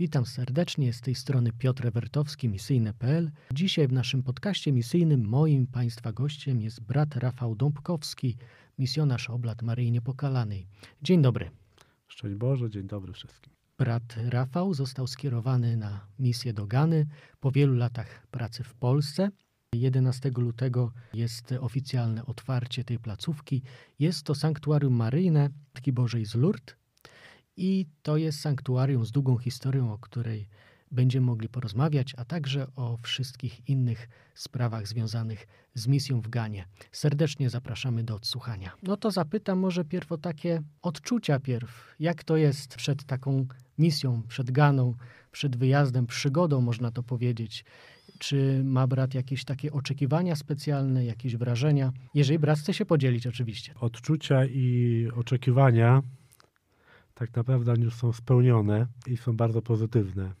Witam 0.00 0.26
serdecznie, 0.26 0.92
z 0.92 1.00
tej 1.00 1.14
strony 1.14 1.52
Piotr 1.52 1.86
Ewertowski, 1.86 2.48
misyjne.pl. 2.48 3.30
Dzisiaj 3.54 3.88
w 3.88 3.92
naszym 3.92 4.22
podcaście 4.22 4.72
misyjnym 4.72 5.24
moim 5.28 5.66
Państwa 5.66 6.12
gościem 6.12 6.60
jest 6.60 6.80
brat 6.80 7.16
Rafał 7.16 7.54
Dąbkowski, 7.54 8.36
misjonarz 8.78 9.30
Oblat 9.30 9.62
Maryi 9.62 9.92
Niepokalanej. 9.92 10.66
Dzień 11.02 11.22
dobry. 11.22 11.50
Szczęść 12.08 12.34
Boże, 12.34 12.70
dzień 12.70 12.86
dobry 12.86 13.12
wszystkim. 13.12 13.52
Brat 13.78 14.16
Rafał 14.28 14.74
został 14.74 15.06
skierowany 15.06 15.76
na 15.76 16.06
misję 16.18 16.52
do 16.52 16.66
Gany 16.66 17.06
po 17.40 17.50
wielu 17.50 17.74
latach 17.74 18.26
pracy 18.30 18.64
w 18.64 18.74
Polsce. 18.74 19.30
11 19.74 20.30
lutego 20.36 20.92
jest 21.14 21.52
oficjalne 21.60 22.26
otwarcie 22.26 22.84
tej 22.84 22.98
placówki. 22.98 23.62
Jest 23.98 24.22
to 24.22 24.34
sanktuarium 24.34 24.94
maryjne 24.94 25.50
Matki 25.74 25.92
Bożej 25.92 26.26
z 26.26 26.34
Lourdes 26.34 26.79
i 27.60 27.86
to 28.02 28.16
jest 28.16 28.40
sanktuarium 28.40 29.04
z 29.04 29.12
długą 29.12 29.38
historią, 29.38 29.92
o 29.92 29.98
której 29.98 30.48
będziemy 30.90 31.26
mogli 31.26 31.48
porozmawiać, 31.48 32.14
a 32.16 32.24
także 32.24 32.66
o 32.76 32.98
wszystkich 33.02 33.68
innych 33.68 34.08
sprawach 34.34 34.86
związanych 34.86 35.46
z 35.74 35.86
misją 35.86 36.20
w 36.20 36.28
Ganie. 36.28 36.64
Serdecznie 36.92 37.50
zapraszamy 37.50 38.04
do 38.04 38.14
odsłuchania. 38.14 38.72
No 38.82 38.96
to 38.96 39.10
zapytam 39.10 39.58
może 39.58 39.84
pierw 39.84 40.12
o 40.12 40.18
takie 40.18 40.62
odczucia 40.82 41.40
pierw. 41.40 41.94
Jak 42.00 42.24
to 42.24 42.36
jest 42.36 42.76
przed 42.76 43.04
taką 43.04 43.46
misją, 43.78 44.22
przed 44.28 44.50
Ganą, 44.50 44.94
przed 45.32 45.56
wyjazdem, 45.56 46.06
przygodą 46.06 46.60
można 46.60 46.90
to 46.90 47.02
powiedzieć. 47.02 47.64
Czy 48.18 48.62
ma 48.64 48.86
brat 48.86 49.14
jakieś 49.14 49.44
takie 49.44 49.72
oczekiwania 49.72 50.36
specjalne, 50.36 51.04
jakieś 51.04 51.36
wrażenia? 51.36 51.92
Jeżeli 52.14 52.38
brat 52.38 52.58
chce 52.58 52.74
się 52.74 52.86
podzielić 52.86 53.26
oczywiście. 53.26 53.74
Odczucia 53.74 54.44
i 54.44 55.08
oczekiwania 55.16 56.02
tak 57.20 57.36
naprawdę 57.36 57.74
już 57.78 57.94
są 57.94 58.12
spełnione 58.12 58.86
i 59.06 59.16
są 59.16 59.36
bardzo 59.36 59.62
pozytywne. 59.62 60.32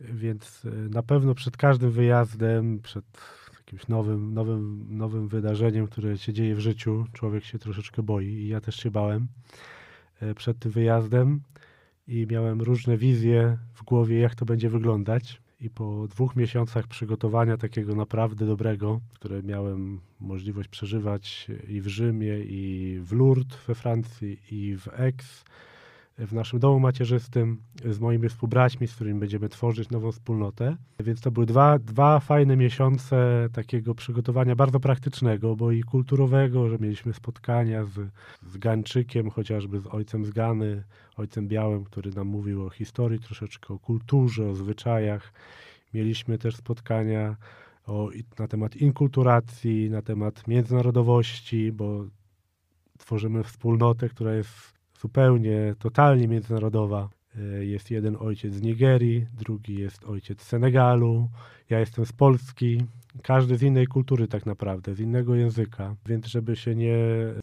Więc 0.00 0.62
e, 0.64 0.70
na 0.70 1.02
pewno 1.02 1.34
przed 1.34 1.56
każdym 1.56 1.90
wyjazdem, 1.90 2.80
przed 2.82 3.04
jakimś 3.58 3.88
nowym, 3.88 4.34
nowym, 4.34 4.86
nowym 4.88 5.28
wydarzeniem, 5.28 5.86
które 5.86 6.18
się 6.18 6.32
dzieje 6.32 6.54
w 6.54 6.60
życiu, 6.60 7.04
człowiek 7.12 7.44
się 7.44 7.58
troszeczkę 7.58 8.02
boi 8.02 8.26
i 8.26 8.48
ja 8.48 8.60
też 8.60 8.76
się 8.76 8.90
bałem 8.90 9.28
e, 10.20 10.34
przed 10.34 10.58
tym 10.58 10.72
wyjazdem 10.72 11.40
i 12.08 12.26
miałem 12.30 12.62
różne 12.62 12.96
wizje 12.96 13.58
w 13.74 13.82
głowie, 13.82 14.18
jak 14.18 14.34
to 14.34 14.44
będzie 14.44 14.68
wyglądać. 14.68 15.42
I 15.60 15.70
po 15.70 16.08
dwóch 16.08 16.36
miesiącach 16.36 16.86
przygotowania 16.86 17.56
takiego 17.56 17.94
naprawdę 17.94 18.46
dobrego, 18.46 19.00
które 19.14 19.42
miałem 19.42 20.00
możliwość 20.20 20.68
przeżywać 20.68 21.46
i 21.68 21.80
w 21.80 21.86
Rzymie, 21.86 22.38
i 22.38 22.98
w 23.02 23.12
Lourdes 23.12 23.58
we 23.66 23.74
Francji, 23.74 24.38
i 24.50 24.76
w 24.76 24.88
Aix, 24.88 25.44
w 26.18 26.32
naszym 26.32 26.58
domu 26.58 26.80
macierzystym 26.80 27.62
z 27.84 28.00
moimi 28.00 28.28
współbraćmi, 28.28 28.86
z 28.86 28.94
którymi 28.94 29.20
będziemy 29.20 29.48
tworzyć 29.48 29.90
nową 29.90 30.12
wspólnotę. 30.12 30.76
Więc 31.00 31.20
to 31.20 31.30
były 31.30 31.46
dwa, 31.46 31.78
dwa 31.78 32.20
fajne 32.20 32.56
miesiące 32.56 33.48
takiego 33.52 33.94
przygotowania 33.94 34.56
bardzo 34.56 34.80
praktycznego, 34.80 35.56
bo 35.56 35.72
i 35.72 35.82
kulturowego, 35.82 36.68
że 36.68 36.78
mieliśmy 36.78 37.12
spotkania 37.12 37.84
z, 37.84 38.10
z 38.46 38.56
Gańczykiem, 38.56 39.30
chociażby 39.30 39.80
z 39.80 39.86
ojcem 39.86 40.24
z 40.24 40.30
Gany, 40.30 40.84
ojcem 41.16 41.48
Białym, 41.48 41.84
który 41.84 42.10
nam 42.10 42.26
mówił 42.26 42.66
o 42.66 42.70
historii 42.70 43.20
troszeczkę, 43.20 43.74
o 43.74 43.78
kulturze, 43.78 44.48
o 44.48 44.54
zwyczajach. 44.54 45.32
Mieliśmy 45.94 46.38
też 46.38 46.56
spotkania 46.56 47.36
o, 47.86 48.10
na 48.38 48.48
temat 48.48 48.76
inkulturacji, 48.76 49.90
na 49.90 50.02
temat 50.02 50.48
międzynarodowości, 50.48 51.72
bo 51.72 52.04
tworzymy 52.98 53.44
wspólnotę, 53.44 54.08
która 54.08 54.34
jest 54.34 54.75
zupełnie, 55.00 55.74
totalnie 55.78 56.28
międzynarodowa. 56.28 57.08
E, 57.38 57.64
jest 57.64 57.90
jeden 57.90 58.16
ojciec 58.20 58.54
z 58.54 58.62
Nigerii, 58.62 59.26
drugi 59.38 59.74
jest 59.74 60.04
ojciec 60.04 60.42
z 60.42 60.46
Senegalu, 60.46 61.28
ja 61.70 61.80
jestem 61.80 62.06
z 62.06 62.12
Polski, 62.12 62.82
każdy 63.22 63.56
z 63.56 63.62
innej 63.62 63.86
kultury 63.86 64.28
tak 64.28 64.46
naprawdę, 64.46 64.94
z 64.94 65.00
innego 65.00 65.34
języka, 65.34 65.96
więc 66.06 66.26
żeby 66.26 66.56
się 66.56 66.74
nie, 66.74 66.98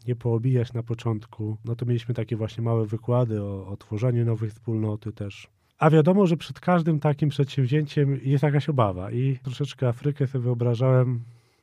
nie 0.06 0.16
poobijać 0.16 0.72
na 0.72 0.82
początku, 0.82 1.56
no 1.64 1.76
to 1.76 1.86
mieliśmy 1.86 2.14
takie 2.14 2.36
właśnie 2.36 2.64
małe 2.64 2.86
wykłady 2.86 3.42
o, 3.42 3.66
o 3.66 3.76
tworzeniu 3.76 4.24
nowej 4.24 4.50
wspólnoty 4.50 5.12
też. 5.12 5.48
A 5.78 5.90
wiadomo, 5.90 6.26
że 6.26 6.36
przed 6.36 6.60
każdym 6.60 7.00
takim 7.00 7.28
przedsięwzięciem 7.28 8.20
jest 8.22 8.42
jakaś 8.42 8.68
obawa 8.68 9.10
i 9.10 9.38
troszeczkę 9.42 9.88
Afrykę 9.88 10.26
sobie 10.26 10.44
wyobrażałem, 10.44 11.20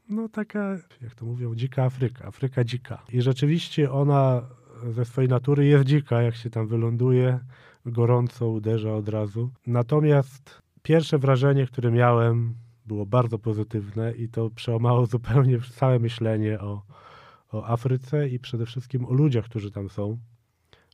no 0.10 0.30
taka, 0.30 0.78
jak 1.02 1.16
to 1.16 1.26
mówią, 1.26 1.56
dzika 1.56 1.84
Afryka, 1.84 2.26
Afryka 2.26 2.64
dzika. 2.64 3.04
I 3.14 3.22
rzeczywiście 3.22 3.92
ona 3.92 4.42
ze 4.90 5.06
swojej 5.06 5.30
natury 5.30 5.66
jest 5.66 5.86
dzika, 5.86 6.22
jak 6.22 6.36
się 6.36 6.50
tam 6.50 6.68
wyląduje, 6.68 7.40
gorąco 7.86 8.48
uderza 8.48 8.94
od 8.96 9.10
razu. 9.10 9.50
Natomiast 9.68 10.62
pierwsze 10.82 11.18
wrażenie, 11.18 11.68
które 11.68 11.92
miałem, 11.92 12.56
było 12.86 13.06
bardzo 13.06 13.40
pozytywne 13.40 14.12
i 14.12 14.30
to 14.30 14.50
przełamało 14.50 15.06
zupełnie 15.16 15.60
całe 15.60 16.00
myślenie 16.00 16.60
o, 16.60 16.82
o 17.52 17.66
Afryce 17.66 18.30
i 18.30 18.40
przede 18.40 18.66
wszystkim 18.66 19.06
o 19.06 19.14
ludziach, 19.14 19.46
którzy 19.46 19.72
tam 19.72 19.90
są. 19.90 20.18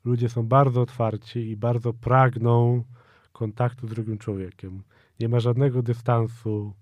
Ludzie 0.05 0.29
są 0.29 0.47
bardzo 0.47 0.81
otwarci 0.81 1.39
i 1.39 1.57
bardzo 1.57 1.93
pragną 1.93 2.83
kontaktu 3.31 3.87
z 3.87 3.89
drugim 3.89 4.17
człowiekiem. 4.17 4.83
Nie 5.19 5.29
ma 5.29 5.39
żadnego 5.39 5.83
dystansu, 5.83 6.73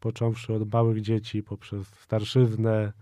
począwszy 0.00 0.54
od 0.54 0.72
małych 0.72 1.00
dzieci, 1.00 1.42
poprzez 1.42 1.86
starszyznę, 1.86 2.92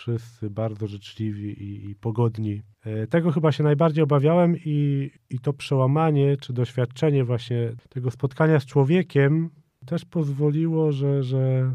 wszyscy 0.00 0.50
bardzo 0.50 0.86
życzliwi 0.86 1.62
i, 1.62 1.90
i 1.90 1.94
pogodni. 1.94 2.62
E, 2.84 3.06
tego 3.06 3.32
chyba 3.32 3.52
się 3.52 3.64
najbardziej 3.64 4.04
obawiałem 4.04 4.56
i, 4.64 5.10
i 5.30 5.38
to 5.38 5.52
przełamanie, 5.52 6.36
czy 6.36 6.52
doświadczenie 6.52 7.24
właśnie 7.24 7.72
tego 7.88 8.10
spotkania 8.10 8.60
z 8.60 8.66
człowiekiem 8.66 9.50
też 9.86 10.04
pozwoliło, 10.04 10.92
że, 10.92 11.22
że 11.22 11.74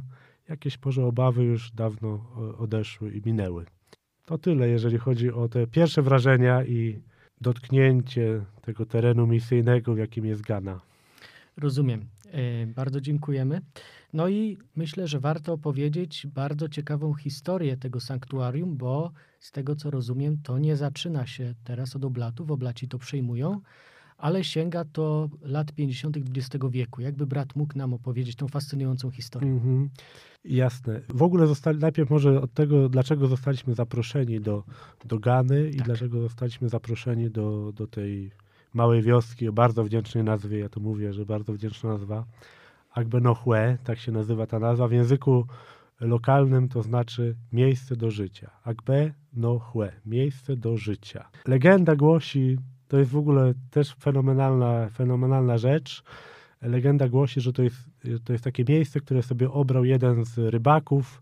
jakieś 0.50 0.78
może 0.86 1.06
obawy 1.06 1.44
już 1.44 1.72
dawno 1.72 2.12
odeszły 2.58 3.12
i 3.12 3.22
minęły. 3.26 3.66
To 4.26 4.38
tyle, 4.38 4.70
jeżeli 4.70 4.98
chodzi 4.98 5.32
o 5.32 5.50
te 5.50 5.68
pierwsze 5.68 6.02
wrażenia 6.02 6.64
i 6.66 7.00
dotknięcie 7.42 8.46
tego 8.62 8.86
terenu 8.86 9.28
misyjnego, 9.28 9.94
w 9.94 9.98
jakim 9.98 10.26
jest 10.26 10.42
Ghana. 10.42 10.82
Rozumiem. 11.58 12.06
E, 12.32 12.68
bardzo 12.68 13.02
dziękujemy. 13.02 13.62
No 14.14 14.28
i 14.28 14.58
myślę, 14.76 15.08
że 15.08 15.20
warto 15.20 15.54
opowiedzieć 15.54 16.28
bardzo 16.28 16.70
ciekawą 16.70 17.14
historię 17.14 17.78
tego 17.78 18.00
sanktuarium, 18.00 18.78
bo 18.78 19.12
z 19.40 19.52
tego 19.52 19.76
co 19.76 19.92
rozumiem, 19.92 20.38
to 20.44 20.60
nie 20.60 20.76
zaczyna 20.76 21.28
się 21.28 21.54
teraz 21.64 21.96
od 21.96 22.06
oblatów, 22.06 22.52
oblaci 22.52 22.88
to 22.88 23.00
przejmują, 23.00 23.62
ale 24.18 24.44
sięga 24.44 24.86
to 24.86 25.30
lat 25.42 25.72
50. 25.72 26.18
XX 26.18 26.66
wieku. 26.70 27.02
Jakby 27.02 27.28
brat 27.28 27.56
mógł 27.56 27.78
nam 27.78 27.94
opowiedzieć 27.94 28.36
tą 28.36 28.48
fascynującą 28.48 29.12
historię? 29.12 29.50
-hmm. 29.50 29.88
Jasne. 30.46 31.02
W 31.10 31.24
ogóle 31.24 31.48
zostali, 31.48 31.80
najpierw 31.80 32.10
może 32.10 32.42
od 32.42 32.54
tego, 32.54 32.90
dlaczego 32.90 33.28
zostaliśmy 33.28 33.74
zaproszeni 33.74 34.42
do, 34.42 34.64
do 35.06 35.20
Gany 35.20 35.70
i 35.70 35.76
tak. 35.76 35.86
dlaczego 35.86 36.22
zostaliśmy 36.22 36.70
zaproszeni 36.70 37.30
do, 37.30 37.72
do 37.76 37.88
tej 37.88 38.32
małej 38.76 39.02
wioski 39.02 39.48
o 39.48 39.54
bardzo 39.54 39.84
wdzięcznej 39.84 40.24
nazwie. 40.24 40.60
Ja 40.60 40.70
to 40.70 40.80
mówię, 40.80 41.14
że 41.14 41.26
bardzo 41.26 41.54
wdzięczna 41.54 41.90
nazwa. 41.90 42.26
Agbenohue, 42.92 43.78
tak 43.84 44.00
się 44.00 44.12
nazywa 44.12 44.48
ta 44.48 44.60
nazwa. 44.60 44.88
W 44.88 44.92
języku 44.92 45.46
lokalnym 46.00 46.70
to 46.70 46.82
znaczy 46.82 47.36
miejsce 47.52 47.96
do 47.96 48.12
życia. 48.12 48.52
Agbe 48.64 49.12
no 49.34 49.60
hue, 49.60 49.92
miejsce 50.06 50.56
do 50.56 50.78
życia. 50.78 51.30
Legenda 51.48 51.96
głosi, 51.96 52.58
to 52.88 52.98
jest 52.98 53.12
w 53.12 53.18
ogóle 53.18 53.54
też 53.72 53.96
fenomenalna, 53.96 54.90
fenomenalna 54.90 55.58
rzecz. 55.58 56.04
Legenda 56.62 57.10
głosi, 57.10 57.42
że 57.42 57.54
to 57.54 57.64
jest, 57.64 57.78
to 58.26 58.34
jest 58.34 58.44
takie 58.44 58.64
miejsce, 58.70 59.00
które 59.00 59.24
sobie 59.24 59.52
obrał 59.52 59.86
jeden 59.86 60.26
z 60.26 60.38
rybaków, 60.38 61.22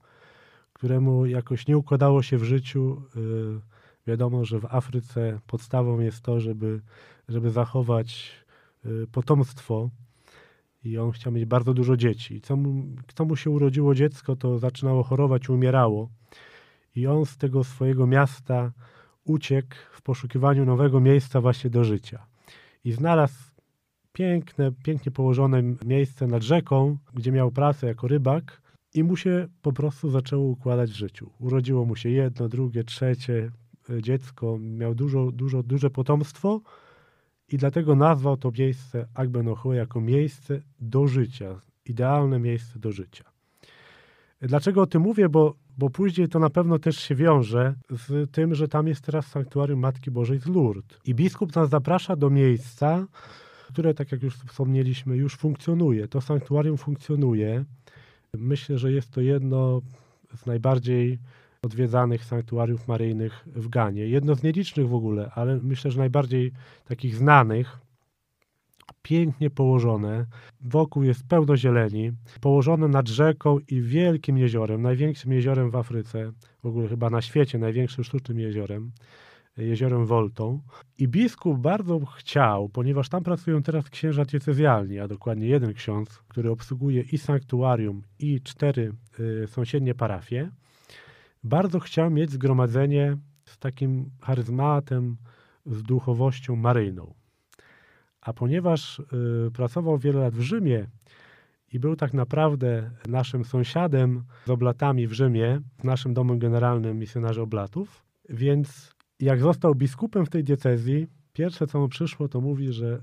któremu 0.73 1.25
jakoś 1.25 1.67
nie 1.67 1.77
układało 1.77 2.23
się 2.23 2.37
w 2.37 2.43
życiu. 2.43 3.01
Yy, 3.15 3.72
wiadomo, 4.07 4.45
że 4.45 4.59
w 4.59 4.65
Afryce 4.65 5.39
podstawą 5.47 5.99
jest 5.99 6.21
to, 6.21 6.39
żeby, 6.39 6.81
żeby 7.29 7.49
zachować 7.49 8.31
yy, 8.85 9.07
potomstwo 9.11 9.89
i 10.83 10.97
on 10.97 11.11
chciał 11.11 11.33
mieć 11.33 11.45
bardzo 11.45 11.73
dużo 11.73 11.97
dzieci. 11.97 12.41
Co 12.41 12.55
mu, 12.55 12.83
co 13.15 13.25
mu 13.25 13.35
się 13.35 13.49
urodziło 13.49 13.95
dziecko, 13.95 14.35
to 14.35 14.59
zaczynało 14.59 15.03
chorować, 15.03 15.49
umierało. 15.49 16.09
I 16.95 17.07
on 17.07 17.25
z 17.25 17.37
tego 17.37 17.63
swojego 17.63 18.07
miasta 18.07 18.71
uciekł 19.23 19.75
w 19.91 20.01
poszukiwaniu 20.01 20.65
nowego 20.65 20.99
miejsca 20.99 21.41
właśnie 21.41 21.69
do 21.69 21.83
życia. 21.83 22.25
I 22.83 22.91
znalazł 22.91 23.53
piękne, 24.13 24.71
pięknie 24.83 25.11
położone 25.11 25.63
miejsce 25.85 26.27
nad 26.27 26.43
rzeką, 26.43 26.97
gdzie 27.13 27.31
miał 27.31 27.51
pracę 27.51 27.87
jako 27.87 28.07
rybak 28.07 28.61
i 28.93 29.03
mu 29.03 29.15
się 29.15 29.47
po 29.61 29.73
prostu 29.73 30.09
zaczęło 30.09 30.43
układać 30.43 30.91
w 30.91 30.95
życiu. 30.95 31.29
Urodziło 31.39 31.85
mu 31.85 31.95
się 31.95 32.09
jedno, 32.09 32.49
drugie, 32.49 32.83
trzecie 32.83 33.51
dziecko, 34.01 34.57
miał 34.59 34.95
dużo, 34.95 35.31
dużo, 35.31 35.63
duże 35.63 35.89
potomstwo, 35.89 36.61
i 37.49 37.57
dlatego 37.57 37.95
nazwał 37.95 38.37
to 38.37 38.51
miejsce 38.59 39.07
Agbenohue 39.13 39.73
jako 39.73 40.01
miejsce 40.01 40.61
do 40.79 41.07
życia, 41.07 41.61
idealne 41.85 42.39
miejsce 42.39 42.79
do 42.79 42.91
życia. 42.91 43.23
Dlaczego 44.41 44.81
o 44.81 44.87
tym 44.87 45.01
mówię? 45.01 45.29
Bo, 45.29 45.55
bo 45.77 45.89
później 45.89 46.27
to 46.29 46.39
na 46.39 46.49
pewno 46.49 46.79
też 46.79 46.99
się 46.99 47.15
wiąże 47.15 47.75
z 47.89 48.31
tym, 48.31 48.55
że 48.55 48.67
tam 48.67 48.87
jest 48.87 49.01
teraz 49.01 49.27
sanktuarium 49.27 49.79
Matki 49.79 50.11
Bożej 50.11 50.39
z 50.39 50.45
Lourdes. 50.45 50.99
I 51.05 51.15
biskup 51.15 51.55
nas 51.55 51.69
zaprasza 51.69 52.15
do 52.15 52.29
miejsca, 52.29 53.07
które, 53.67 53.93
tak 53.93 54.11
jak 54.11 54.23
już 54.23 54.35
wspomnieliśmy, 54.35 55.17
już 55.17 55.35
funkcjonuje. 55.35 56.07
To 56.07 56.21
sanktuarium 56.21 56.77
funkcjonuje. 56.77 57.65
Myślę, 58.33 58.77
że 58.77 58.91
jest 58.91 59.11
to 59.11 59.21
jedno 59.21 59.81
z 60.35 60.45
najbardziej 60.45 61.19
odwiedzanych 61.63 62.25
sanktuariów 62.25 62.87
maryjnych 62.87 63.45
w 63.45 63.67
Ganie. 63.69 64.07
Jedno 64.07 64.35
z 64.35 64.43
nielicznych 64.43 64.87
w 64.87 64.93
ogóle, 64.93 65.31
ale 65.35 65.59
myślę, 65.63 65.91
że 65.91 65.99
najbardziej 65.99 66.51
takich 66.85 67.15
znanych. 67.15 67.79
Pięknie 69.01 69.49
położone, 69.49 70.25
wokół 70.61 71.03
jest 71.03 71.27
pełno 71.27 71.57
zieleni, 71.57 72.11
położone 72.41 72.87
nad 72.87 73.07
rzeką 73.07 73.59
i 73.59 73.81
wielkim 73.81 74.37
jeziorem, 74.37 74.81
największym 74.81 75.31
jeziorem 75.31 75.71
w 75.71 75.75
Afryce, 75.75 76.31
w 76.63 76.65
ogóle 76.65 76.87
chyba 76.87 77.09
na 77.09 77.21
świecie, 77.21 77.57
największym 77.57 78.03
sztucznym 78.03 78.39
jeziorem 78.39 78.91
jeziorem 79.57 80.05
Voltą. 80.05 80.61
I 80.97 81.07
biskup 81.07 81.57
bardzo 81.57 82.05
chciał, 82.05 82.69
ponieważ 82.69 83.09
tam 83.09 83.23
pracują 83.23 83.63
teraz 83.63 83.89
księża 83.89 84.25
diecezjalni, 84.25 84.99
a 84.99 85.07
dokładnie 85.07 85.47
jeden 85.47 85.73
ksiądz, 85.73 86.23
który 86.27 86.51
obsługuje 86.51 87.01
i 87.11 87.17
sanktuarium, 87.17 88.01
i 88.19 88.41
cztery 88.41 88.93
y, 89.19 89.47
sąsiednie 89.47 89.95
parafie, 89.95 90.51
bardzo 91.43 91.79
chciał 91.79 92.11
mieć 92.11 92.31
zgromadzenie 92.31 93.17
z 93.45 93.57
takim 93.57 94.09
charyzmatem, 94.21 95.17
z 95.65 95.83
duchowością 95.83 96.55
maryjną. 96.55 97.13
A 98.21 98.33
ponieważ 98.33 98.99
y, 98.99 99.51
pracował 99.53 99.97
wiele 99.97 100.19
lat 100.19 100.33
w 100.33 100.41
Rzymie 100.41 100.87
i 101.73 101.79
był 101.79 101.95
tak 101.95 102.13
naprawdę 102.13 102.91
naszym 103.07 103.45
sąsiadem 103.45 104.23
z 104.45 104.49
oblatami 104.49 105.07
w 105.07 105.13
Rzymie, 105.13 105.61
z 105.81 105.83
naszym 105.83 106.13
domem 106.13 106.39
generalnym 106.39 106.99
misjonarzy 106.99 107.41
oblatów, 107.41 108.03
więc 108.29 108.93
jak 109.19 109.41
został 109.41 109.75
biskupem 109.75 110.25
w 110.25 110.29
tej 110.29 110.43
diecezji, 110.43 111.07
pierwsze 111.33 111.67
co 111.67 111.79
mu 111.79 111.87
przyszło, 111.87 112.27
to 112.27 112.41
mówi, 112.41 112.73
że 112.73 113.01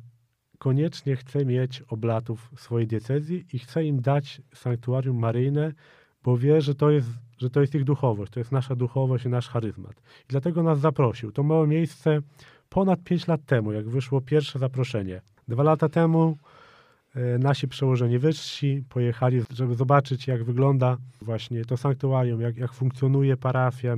koniecznie 0.59 1.17
chce 1.17 1.45
mieć 1.45 1.83
oblatów 1.83 2.51
w 2.57 2.61
swojej 2.61 2.87
diecezji 2.87 3.45
i 3.53 3.59
chce 3.59 3.85
im 3.85 4.01
dać 4.01 4.43
sanktuarium 4.55 5.19
maryjne, 5.19 5.73
bo 6.23 6.37
wie, 6.37 6.61
że 6.61 6.75
to 6.75 6.91
jest, 6.91 7.09
że 7.41 7.51
to 7.51 7.61
jest 7.61 7.75
ich 7.75 7.85
duchowość, 7.85 8.33
to 8.33 8.41
jest 8.41 8.53
nasza 8.53 8.77
duchowość 8.77 9.25
i 9.25 9.29
nasz 9.29 9.49
charyzmat. 9.49 9.93
I 10.01 10.29
dlatego 10.29 10.63
nas 10.63 10.81
zaprosił. 10.81 11.33
To 11.33 11.45
miało 11.45 11.67
miejsce 11.67 12.19
ponad 12.69 13.03
pięć 13.05 13.27
lat 13.27 13.45
temu, 13.47 13.73
jak 13.73 13.89
wyszło 13.89 14.21
pierwsze 14.21 14.59
zaproszenie. 14.59 15.21
Dwa 15.49 15.63
lata 15.63 15.89
temu 15.89 16.37
e, 17.15 17.39
nasi 17.39 17.69
przełożeni 17.69 18.19
wyżsi 18.19 18.85
pojechali, 18.89 19.43
żeby 19.55 19.75
zobaczyć, 19.75 20.27
jak 20.27 20.45
wygląda 20.45 20.97
właśnie 21.23 21.65
to 21.65 21.77
sanktuarium, 21.77 22.41
jak, 22.41 22.57
jak 22.57 22.73
funkcjonuje 22.73 23.37
parafia, 23.37 23.97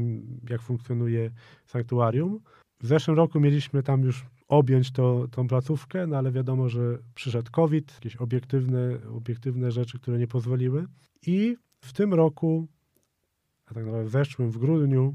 jak 0.50 0.62
funkcjonuje 0.62 1.30
sanktuarium. 1.66 2.40
W 2.80 2.86
zeszłym 2.86 3.16
roku 3.16 3.40
mieliśmy 3.40 3.82
tam 3.82 4.02
już 4.02 4.24
objąć 4.48 4.90
to, 4.92 5.26
tą 5.30 5.48
placówkę, 5.48 6.06
no 6.06 6.16
ale 6.16 6.32
wiadomo, 6.32 6.68
że 6.68 6.98
przyszedł 7.14 7.50
COVID, 7.50 7.94
jakieś 7.94 8.16
obiektywne, 8.16 8.98
obiektywne 9.16 9.70
rzeczy, 9.70 9.98
które 9.98 10.18
nie 10.18 10.26
pozwoliły. 10.26 10.86
I 11.26 11.56
w 11.80 11.92
tym 11.92 12.14
roku, 12.14 12.66
a 13.66 13.74
tak 13.74 13.84
naprawdę 13.84 14.08
w 14.08 14.12
zeszłym, 14.12 14.50
w 14.50 14.58
grudniu, 14.58 15.14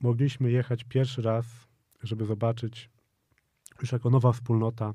mogliśmy 0.00 0.50
jechać 0.50 0.84
pierwszy 0.84 1.22
raz, 1.22 1.46
żeby 2.02 2.26
zobaczyć 2.26 2.90
już 3.80 3.92
jako 3.92 4.10
nowa 4.10 4.32
wspólnota 4.32 4.94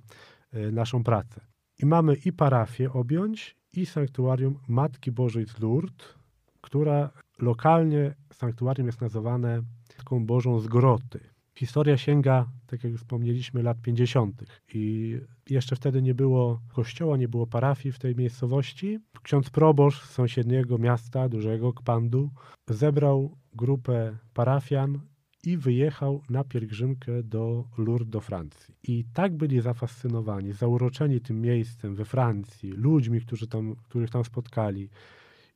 e, 0.51 0.71
naszą 0.71 1.03
pracę. 1.03 1.41
I 1.79 1.85
mamy 1.85 2.15
i 2.15 2.33
parafię 2.33 2.93
objąć, 2.93 3.55
i 3.73 3.85
sanktuarium 3.85 4.59
Matki 4.67 5.11
Bożej 5.11 5.45
z 5.47 5.59
Lourdes, 5.59 6.15
która 6.61 7.09
lokalnie 7.39 8.15
sanktuarium 8.33 8.87
jest 8.87 9.01
nazywane 9.01 9.61
Matką 10.05 10.25
Bożą 10.25 10.59
z 10.59 10.67
Groty. 10.67 11.19
Historia 11.57 11.97
sięga, 11.97 12.49
tak 12.67 12.83
jak 12.83 12.93
wspomnieliśmy, 12.93 13.63
lat 13.63 13.81
50. 13.81 14.43
I 14.73 15.15
jeszcze 15.49 15.75
wtedy 15.75 16.01
nie 16.01 16.15
było 16.15 16.61
kościoła, 16.73 17.17
nie 17.17 17.27
było 17.27 17.47
parafii 17.47 17.93
w 17.93 17.99
tej 17.99 18.15
miejscowości. 18.15 18.99
Ksiądz 19.23 19.49
proboszcz 19.49 20.05
sąsiedniego 20.05 20.77
miasta, 20.77 21.29
dużego 21.29 21.73
Kpandu, 21.73 22.29
zebrał 22.69 23.37
grupę 23.53 24.17
parafian 24.33 24.99
i 25.45 25.57
wyjechał 25.57 26.21
na 26.29 26.43
pielgrzymkę 26.43 27.23
do 27.23 27.65
Lourdes 27.77 28.09
do 28.09 28.21
Francji. 28.21 28.75
I 28.83 29.05
tak 29.13 29.37
byli 29.37 29.61
zafascynowani, 29.61 30.53
zauroczeni 30.53 31.21
tym 31.21 31.41
miejscem 31.41 31.95
we 31.95 32.05
Francji, 32.05 32.71
ludźmi, 32.71 33.21
którzy 33.21 33.47
tam, 33.47 33.75
których 33.75 34.09
tam 34.09 34.25
spotkali, 34.25 34.89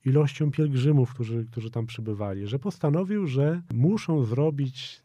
ilością 0.05 0.51
pielgrzymów, 0.51 1.13
którzy, 1.13 1.45
którzy 1.45 1.71
tam 1.71 1.85
przybywali, 1.85 2.47
że 2.47 2.59
postanowił, 2.59 3.27
że 3.27 3.61
muszą 3.73 4.23
zrobić, 4.23 5.01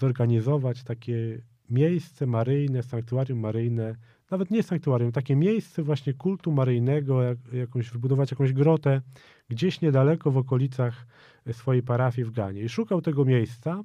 zorganizować 0.00 0.84
takie 0.84 1.40
miejsce 1.70 2.26
maryjne, 2.26 2.82
sanktuarium 2.82 3.38
maryjne, 3.38 3.94
nawet 4.30 4.50
nie 4.50 4.62
sanktuarium, 4.62 5.12
takie 5.12 5.36
miejsce 5.36 5.82
właśnie 5.82 6.14
kultu 6.14 6.52
maryjnego, 6.52 7.22
jak, 7.22 7.38
jakąś, 7.52 7.90
wybudować 7.90 8.30
jakąś 8.30 8.52
grotę 8.52 9.00
gdzieś 9.48 9.80
niedaleko 9.80 10.30
w 10.30 10.36
okolicach 10.36 11.06
swojej 11.52 11.82
parafii 11.82 12.24
w 12.24 12.30
Ganie. 12.30 12.62
I 12.62 12.68
szukał 12.68 13.02
tego 13.02 13.24
miejsca 13.24 13.84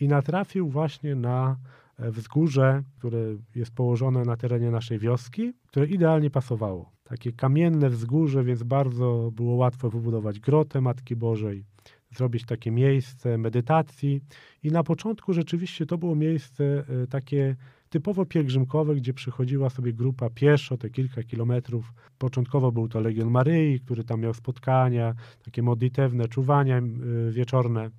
i 0.00 0.08
natrafił 0.08 0.68
właśnie 0.68 1.14
na 1.14 1.56
e, 1.98 2.10
wzgórze, 2.10 2.82
które 2.98 3.18
jest 3.54 3.74
położone 3.74 4.22
na 4.22 4.36
terenie 4.36 4.70
naszej 4.70 4.98
wioski, 4.98 5.52
które 5.66 5.86
idealnie 5.86 6.30
pasowało. 6.30 6.92
Takie 7.04 7.32
kamienne 7.32 7.90
wzgórze, 7.90 8.44
więc 8.44 8.62
bardzo 8.62 9.30
było 9.34 9.54
łatwo 9.54 9.90
wybudować 9.90 10.40
grotę 10.40 10.80
Matki 10.80 11.16
Bożej, 11.16 11.64
zrobić 12.10 12.46
takie 12.46 12.70
miejsce 12.70 13.38
medytacji. 13.38 14.20
I 14.62 14.68
na 14.70 14.82
początku 14.82 15.32
rzeczywiście 15.32 15.86
to 15.86 15.98
było 15.98 16.14
miejsce 16.14 16.64
e, 16.64 17.06
takie 17.06 17.56
typowo 17.88 18.26
pielgrzymkowe, 18.26 18.94
gdzie 18.94 19.14
przychodziła 19.14 19.70
sobie 19.70 19.92
grupa 19.92 20.30
pieszo, 20.30 20.76
te 20.76 20.90
kilka 20.90 21.22
kilometrów. 21.22 21.92
Początkowo 22.18 22.72
był 22.72 22.88
to 22.88 23.00
Legion 23.00 23.30
Maryi, 23.30 23.80
który 23.80 24.04
tam 24.04 24.20
miał 24.20 24.34
spotkania, 24.34 25.14
takie 25.44 25.62
modlitewne 25.62 26.28
czuwania 26.28 26.78
e, 26.78 26.82
wieczorne 27.30 27.90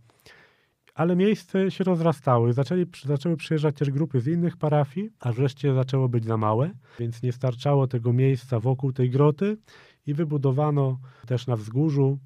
ale 1.00 1.16
miejsce 1.16 1.72
się 1.72 1.84
rozrastało 1.84 2.50
i 2.50 2.54
zaczęli, 2.54 2.86
zaczęły 3.06 3.38
przyjeżdżać 3.38 3.76
też 3.76 3.92
grupy 3.92 4.22
z 4.22 4.28
innych 4.28 4.58
parafii, 4.58 5.10
a 5.20 5.32
wreszcie 5.32 5.74
zaczęło 5.74 6.10
być 6.10 6.26
za 6.26 6.38
małe, 6.38 6.72
więc 7.00 7.24
nie 7.24 7.32
starczało 7.32 7.88
tego 7.88 8.14
miejsca 8.14 8.60
wokół 8.60 8.94
tej 8.94 9.10
groty 9.10 9.58
i 10.06 10.14
wybudowano 10.14 11.00
też 11.28 11.48
na 11.48 11.56
wzgórzu 11.56 12.20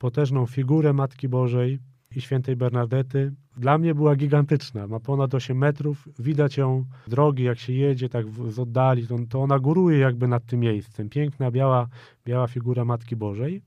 potężną 0.00 0.46
figurę 0.46 0.92
Matki 0.92 1.28
Bożej 1.28 1.78
i 2.16 2.20
świętej 2.20 2.56
Bernadety. 2.56 3.32
Dla 3.56 3.78
mnie 3.78 3.94
była 3.94 4.16
gigantyczna, 4.16 4.86
ma 4.86 5.00
ponad 5.00 5.34
8 5.34 5.58
metrów, 5.58 6.08
widać 6.18 6.56
ją 6.56 6.84
drogi, 7.08 7.42
jak 7.42 7.58
się 7.58 7.72
jedzie 7.72 8.08
tak 8.08 8.26
z 8.48 8.58
oddali, 8.58 9.06
to, 9.06 9.16
to 9.28 9.42
ona 9.42 9.58
góruje 9.58 9.98
jakby 9.98 10.28
nad 10.28 10.46
tym 10.46 10.60
miejscem. 10.60 11.08
Piękna, 11.08 11.50
biała, 11.50 11.88
biała 12.24 12.46
figura 12.46 12.84
Matki 12.84 13.16
Bożej. 13.16 13.62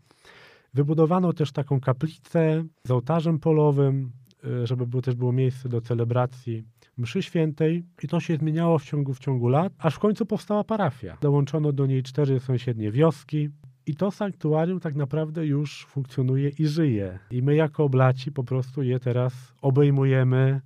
Wybudowano 0.73 1.33
też 1.33 1.51
taką 1.51 1.79
kaplicę 1.79 2.63
z 2.83 2.91
ołtarzem 2.91 3.39
polowym, 3.39 4.11
Y, 4.45 4.67
żeby 4.67 4.87
było, 4.87 5.01
też 5.01 5.15
było 5.15 5.31
miejsce 5.31 5.69
do 5.69 5.81
celebracji 5.81 6.63
mszy 6.97 7.23
świętej 7.23 7.83
i 8.03 8.07
to 8.07 8.19
się 8.19 8.35
zmieniało 8.35 8.79
w 8.79 8.83
ciągu, 8.83 9.13
w 9.13 9.19
ciągu 9.19 9.47
lat, 9.47 9.73
aż 9.77 9.95
w 9.95 9.99
końcu 9.99 10.25
powstała 10.25 10.63
parafia. 10.63 11.17
Dołączono 11.21 11.71
do 11.71 11.85
niej 11.85 12.03
cztery 12.03 12.39
sąsiednie 12.39 12.91
wioski 12.91 13.49
i 13.85 13.95
to 13.95 14.11
sanktuarium 14.11 14.79
tak 14.79 14.95
naprawdę 14.95 15.47
już 15.47 15.85
funkcjonuje 15.85 16.49
i 16.49 16.67
żyje. 16.67 17.19
I 17.31 17.41
my 17.41 17.55
jako 17.55 17.83
oblaci 17.83 18.31
po 18.31 18.43
prostu 18.43 18.83
je 18.83 18.99
teraz 18.99 19.53
obejmujemy 19.61 20.61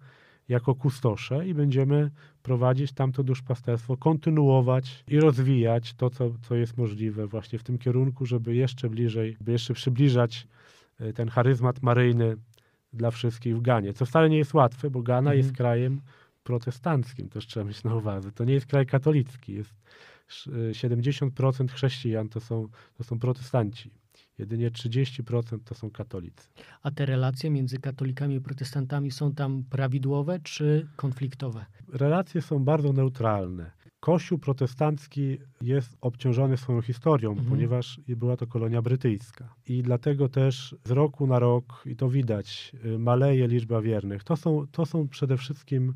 jako 0.49 0.75
kustosze 0.75 1.47
i 1.47 1.53
będziemy 1.53 2.11
prowadzić 2.43 2.93
tamto 2.93 3.23
duszpasterstwo, 3.23 3.97
kontynuować 3.97 5.03
i 5.07 5.19
rozwijać 5.19 5.93
to, 5.93 6.09
co, 6.09 6.31
co 6.41 6.55
jest 6.55 6.77
możliwe 6.77 7.27
właśnie 7.27 7.59
w 7.59 7.63
tym 7.63 7.77
kierunku, 7.77 8.25
żeby 8.25 8.55
jeszcze 8.55 8.89
bliżej, 8.89 9.37
by 9.41 9.51
jeszcze 9.51 9.73
przybliżać 9.73 10.47
y, 11.01 11.13
ten 11.13 11.29
charyzmat 11.29 11.81
maryjny 11.81 12.37
dla 12.93 13.11
wszystkich 13.11 13.57
w 13.57 13.61
Ganie, 13.61 13.93
co 13.93 14.05
wcale 14.05 14.29
nie 14.29 14.37
jest 14.37 14.53
łatwe, 14.53 14.89
bo 14.89 15.01
Gana 15.01 15.31
mhm. 15.31 15.37
jest 15.37 15.51
krajem 15.51 16.01
protestanckim, 16.47 17.29
też 17.29 17.47
trzeba 17.47 17.65
mieć 17.65 17.83
na 17.83 17.95
uwadze. 17.95 18.31
To 18.31 18.45
nie 18.45 18.53
jest 18.53 18.65
kraj 18.65 18.85
katolicki, 18.85 19.53
jest 19.53 19.73
70% 20.71 21.69
chrześcijan 21.71 22.29
to 22.29 22.39
są, 22.39 22.67
to 22.97 23.03
są 23.03 23.19
protestanci. 23.19 23.91
Jedynie 24.37 24.71
30% 24.71 25.59
to 25.65 25.75
są 25.75 25.91
katolicy. 25.91 26.49
A 26.83 26.91
te 26.91 27.05
relacje 27.05 27.49
między 27.49 27.77
katolikami 27.77 28.35
i 28.35 28.41
protestantami 28.41 29.11
są 29.11 29.33
tam 29.33 29.63
prawidłowe 29.69 30.39
czy 30.39 30.87
konfliktowe? 30.95 31.65
Relacje 31.93 32.41
są 32.41 32.63
bardzo 32.63 32.93
neutralne. 32.93 33.71
Kościół 33.99 34.37
protestancki 34.37 35.37
jest 35.61 35.97
obciążony 36.01 36.57
swoją 36.57 36.81
historią, 36.81 37.29
mhm. 37.29 37.49
ponieważ 37.49 38.01
była 38.07 38.37
to 38.37 38.47
kolonia 38.47 38.81
brytyjska. 38.81 39.53
I 39.67 39.83
dlatego 39.83 40.29
też 40.29 40.75
z 40.85 40.91
roku 40.91 41.27
na 41.27 41.39
rok, 41.39 41.83
i 41.85 41.95
to 41.95 42.09
widać, 42.09 42.75
y, 42.85 42.99
maleje 42.99 43.47
liczba 43.47 43.81
wiernych. 43.81 44.23
To 44.23 44.35
są, 44.35 44.67
to 44.71 44.85
są 44.85 45.07
przede 45.07 45.37
wszystkim 45.37 45.93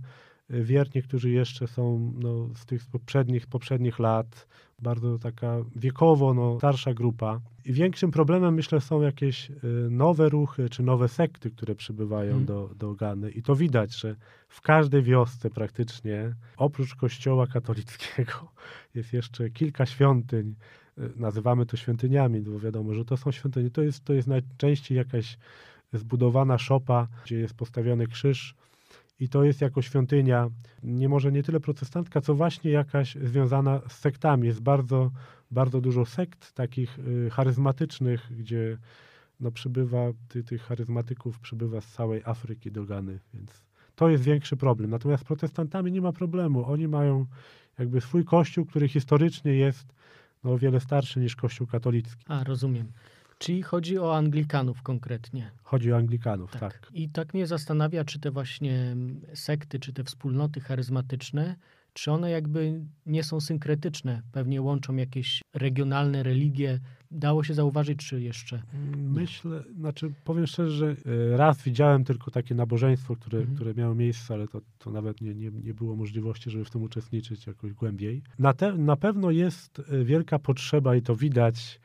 wierni, 0.51 1.03
którzy 1.03 1.29
jeszcze 1.29 1.67
są 1.67 2.13
no, 2.19 2.49
z 2.55 2.65
tych 2.65 2.85
poprzednich, 2.85 3.47
poprzednich 3.47 3.99
lat, 3.99 4.47
bardzo 4.81 5.19
taka 5.19 5.57
wiekowo 5.75 6.33
no, 6.33 6.57
starsza 6.57 6.93
grupa. 6.93 7.39
I 7.65 7.73
większym 7.73 8.11
problemem, 8.11 8.53
myślę, 8.53 8.81
są 8.81 9.01
jakieś 9.01 9.49
y, 9.49 9.55
nowe 9.89 10.29
ruchy 10.29 10.69
czy 10.69 10.83
nowe 10.83 11.07
sekty, 11.07 11.51
które 11.51 11.75
przybywają 11.75 12.29
hmm. 12.29 12.45
do, 12.45 12.69
do 12.75 12.93
Gany. 12.93 13.31
I 13.31 13.43
to 13.43 13.55
widać, 13.55 13.95
że 13.95 14.15
w 14.47 14.61
każdej 14.61 15.03
wiosce 15.03 15.49
praktycznie, 15.49 16.35
oprócz 16.57 16.95
kościoła 16.95 17.47
katolickiego, 17.47 18.51
jest 18.95 19.13
jeszcze 19.13 19.49
kilka 19.49 19.85
świątyń. 19.85 20.55
Y, 20.97 21.09
nazywamy 21.15 21.65
to 21.65 21.77
świątyniami, 21.77 22.41
bo 22.41 22.59
wiadomo, 22.59 22.93
że 22.93 23.05
to 23.05 23.17
są 23.17 23.31
świątynie. 23.31 23.69
To 23.69 23.81
jest, 23.81 24.03
to 24.03 24.13
jest 24.13 24.27
najczęściej 24.27 24.97
jakaś 24.97 25.37
zbudowana 25.93 26.57
szopa, 26.57 27.07
gdzie 27.25 27.39
jest 27.39 27.53
postawiony 27.53 28.07
krzyż 28.07 28.55
i 29.21 29.29
to 29.29 29.43
jest 29.43 29.61
jako 29.61 29.81
świątynia, 29.81 30.49
nie 30.83 31.09
może 31.09 31.31
nie 31.31 31.43
tyle 31.43 31.59
protestancka, 31.59 32.21
co 32.21 32.35
właśnie 32.35 32.71
jakaś 32.71 33.15
związana 33.15 33.81
z 33.87 33.99
sektami. 33.99 34.47
Jest 34.47 34.61
bardzo, 34.61 35.11
bardzo 35.51 35.81
dużo 35.81 36.05
sekt 36.05 36.53
takich 36.53 36.99
y, 36.99 37.29
charyzmatycznych, 37.29 38.27
gdzie 38.37 38.77
no, 39.39 39.51
przybywa, 39.51 39.99
ty, 40.27 40.43
tych 40.43 40.61
charyzmatyków 40.61 41.39
przybywa 41.39 41.81
z 41.81 41.87
całej 41.87 42.21
Afryki 42.25 42.71
do 42.71 42.85
Gany, 42.85 43.19
więc 43.33 43.63
to 43.95 44.09
jest 44.09 44.23
większy 44.23 44.57
problem. 44.57 44.89
Natomiast 44.89 45.23
z 45.23 45.25
protestantami 45.25 45.91
nie 45.91 46.01
ma 46.01 46.11
problemu. 46.11 46.65
Oni 46.65 46.87
mają 46.87 47.25
jakby 47.79 48.01
swój 48.01 48.25
kościół, 48.25 48.65
który 48.65 48.87
historycznie 48.87 49.53
jest 49.53 49.95
no, 50.43 50.51
o 50.51 50.57
wiele 50.57 50.79
starszy 50.79 51.19
niż 51.19 51.35
kościół 51.35 51.67
katolicki. 51.67 52.25
A, 52.27 52.43
rozumiem. 52.43 52.91
Czyli 53.41 53.63
chodzi 53.63 53.99
o 53.99 54.15
Anglikanów 54.17 54.81
konkretnie. 54.81 55.51
Chodzi 55.63 55.93
o 55.93 55.97
Anglikanów, 55.97 56.51
tak. 56.51 56.59
tak. 56.59 56.91
I 56.93 57.09
tak 57.09 57.33
mnie 57.33 57.47
zastanawia, 57.47 58.05
czy 58.05 58.19
te 58.19 58.31
właśnie 58.31 58.95
sekty, 59.33 59.79
czy 59.79 59.93
te 59.93 60.03
wspólnoty 60.03 60.59
charyzmatyczne, 60.59 61.55
czy 61.93 62.11
one 62.11 62.31
jakby 62.31 62.79
nie 63.05 63.23
są 63.23 63.39
synkretyczne, 63.39 64.21
pewnie 64.31 64.61
łączą 64.61 64.95
jakieś 64.95 65.41
regionalne 65.53 66.23
religie. 66.23 66.79
Dało 67.11 67.43
się 67.43 67.53
zauważyć, 67.53 67.99
czy 67.99 68.21
jeszcze? 68.21 68.63
Myślę, 68.97 69.63
znaczy 69.79 70.11
powiem 70.23 70.47
szczerze, 70.47 70.71
że 70.71 70.95
e, 71.33 71.37
raz 71.37 71.61
widziałem 71.63 72.03
tylko 72.03 72.31
takie 72.31 72.55
nabożeństwo, 72.55 73.15
które, 73.15 73.39
mhm. 73.39 73.55
które 73.55 73.73
miało 73.73 73.95
miejsce, 73.95 74.33
ale 74.33 74.47
to, 74.47 74.61
to 74.79 74.91
nawet 74.91 75.21
nie, 75.21 75.35
nie, 75.35 75.51
nie 75.51 75.73
było 75.73 75.95
możliwości, 75.95 76.49
żeby 76.49 76.65
w 76.65 76.69
tym 76.69 76.83
uczestniczyć 76.83 77.47
jakoś 77.47 77.73
głębiej. 77.73 78.21
Na, 78.39 78.53
te, 78.53 78.73
na 78.73 78.95
pewno 78.95 79.31
jest 79.31 79.79
e, 79.79 80.03
wielka 80.03 80.39
potrzeba 80.39 80.95
i 80.95 81.01
to 81.01 81.15
widać 81.15 81.79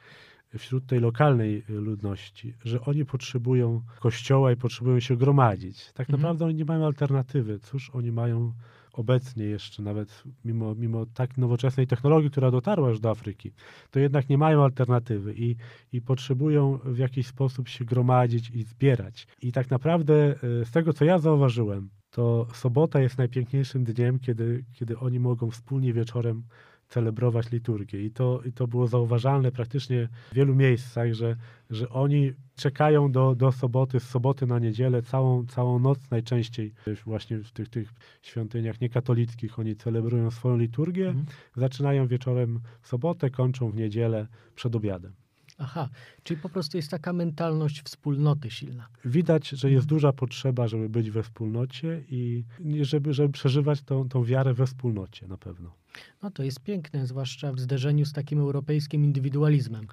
wśród 0.58 0.86
tej 0.86 1.00
lokalnej 1.00 1.62
y, 1.70 1.72
ludności, 1.72 2.54
że 2.64 2.80
oni 2.80 3.04
potrzebują 3.04 3.82
kościoła 4.00 4.52
i 4.52 4.56
potrzebują 4.56 5.00
się 5.00 5.16
gromadzić. 5.16 5.92
Tak 5.92 6.10
mhm. 6.10 6.20
naprawdę 6.20 6.44
oni 6.44 6.54
nie 6.54 6.64
mają 6.64 6.86
alternatywy. 6.86 7.58
Cóż 7.58 7.90
oni 7.90 8.12
mają 8.12 8.52
obecnie 8.92 9.44
jeszcze, 9.44 9.82
nawet 9.82 10.22
mimo, 10.44 10.74
mimo 10.74 11.06
tak 11.06 11.38
nowoczesnej 11.38 11.86
technologii, 11.86 12.30
która 12.30 12.50
dotarła 12.50 12.88
już 12.88 13.00
do 13.00 13.10
Afryki, 13.10 13.52
to 13.90 14.00
jednak 14.00 14.28
nie 14.28 14.38
mają 14.38 14.62
alternatywy 14.62 15.34
i, 15.36 15.56
i 15.92 16.02
potrzebują 16.02 16.78
w 16.84 16.98
jakiś 16.98 17.26
sposób 17.26 17.68
się 17.68 17.84
gromadzić 17.84 18.50
i 18.50 18.62
zbierać. 18.62 19.26
I 19.42 19.52
tak 19.52 19.70
naprawdę 19.70 20.34
y, 20.60 20.64
z 20.64 20.70
tego, 20.70 20.92
co 20.92 21.04
ja 21.04 21.18
zauważyłem, 21.18 21.90
to 22.10 22.46
sobota 22.54 23.00
jest 23.00 23.18
najpiękniejszym 23.18 23.84
dniem, 23.84 24.18
kiedy, 24.18 24.64
kiedy 24.72 24.98
oni 24.98 25.20
mogą 25.20 25.50
wspólnie 25.50 25.92
wieczorem 25.92 26.42
celebrować 26.88 27.50
liturgię. 27.50 28.02
I 28.04 28.10
to, 28.10 28.42
I 28.44 28.52
to 28.52 28.66
było 28.66 28.86
zauważalne 28.86 29.52
praktycznie 29.52 30.08
w 30.32 30.34
wielu 30.34 30.54
miejscach, 30.54 31.14
że, 31.14 31.36
że 31.70 31.88
oni 31.88 32.32
czekają 32.56 33.12
do, 33.12 33.34
do 33.34 33.52
soboty, 33.52 34.00
z 34.00 34.08
soboty 34.08 34.46
na 34.46 34.58
niedzielę, 34.58 35.02
całą, 35.02 35.46
całą 35.46 35.78
noc 35.78 36.10
najczęściej 36.10 36.72
właśnie 37.04 37.38
w 37.38 37.52
tych, 37.52 37.68
tych 37.68 37.92
świątyniach 38.22 38.80
niekatolickich 38.80 39.58
oni 39.58 39.76
celebrują 39.76 40.30
swoją 40.30 40.56
liturgię, 40.56 41.08
mhm. 41.08 41.26
zaczynają 41.56 42.06
wieczorem 42.06 42.60
w 42.80 42.88
sobotę, 42.88 43.30
kończą 43.30 43.70
w 43.70 43.76
niedzielę 43.76 44.26
przed 44.54 44.76
obiadem. 44.76 45.12
Aha, 45.58 45.88
czyli 46.22 46.40
po 46.40 46.48
prostu 46.48 46.76
jest 46.76 46.90
taka 46.90 47.12
mentalność 47.12 47.82
wspólnoty 47.82 48.50
silna. 48.50 48.88
Widać, 49.04 49.48
że 49.48 49.70
jest 49.70 49.86
duża 49.86 50.12
potrzeba, 50.12 50.68
żeby 50.68 50.88
być 50.88 51.10
we 51.10 51.22
wspólnocie 51.22 52.04
i 52.10 52.44
żeby, 52.80 53.14
żeby 53.14 53.32
przeżywać 53.32 53.82
tą, 53.82 54.08
tą 54.08 54.24
wiarę 54.24 54.54
we 54.54 54.66
wspólnocie 54.66 55.28
na 55.28 55.36
pewno. 55.38 55.72
No 56.22 56.30
to 56.30 56.42
jest 56.42 56.60
piękne, 56.60 57.06
zwłaszcza 57.06 57.52
w 57.52 57.60
zderzeniu 57.60 58.04
z 58.04 58.12
takim 58.12 58.38
europejskim 58.38 59.04
indywidualizmem. 59.04 59.86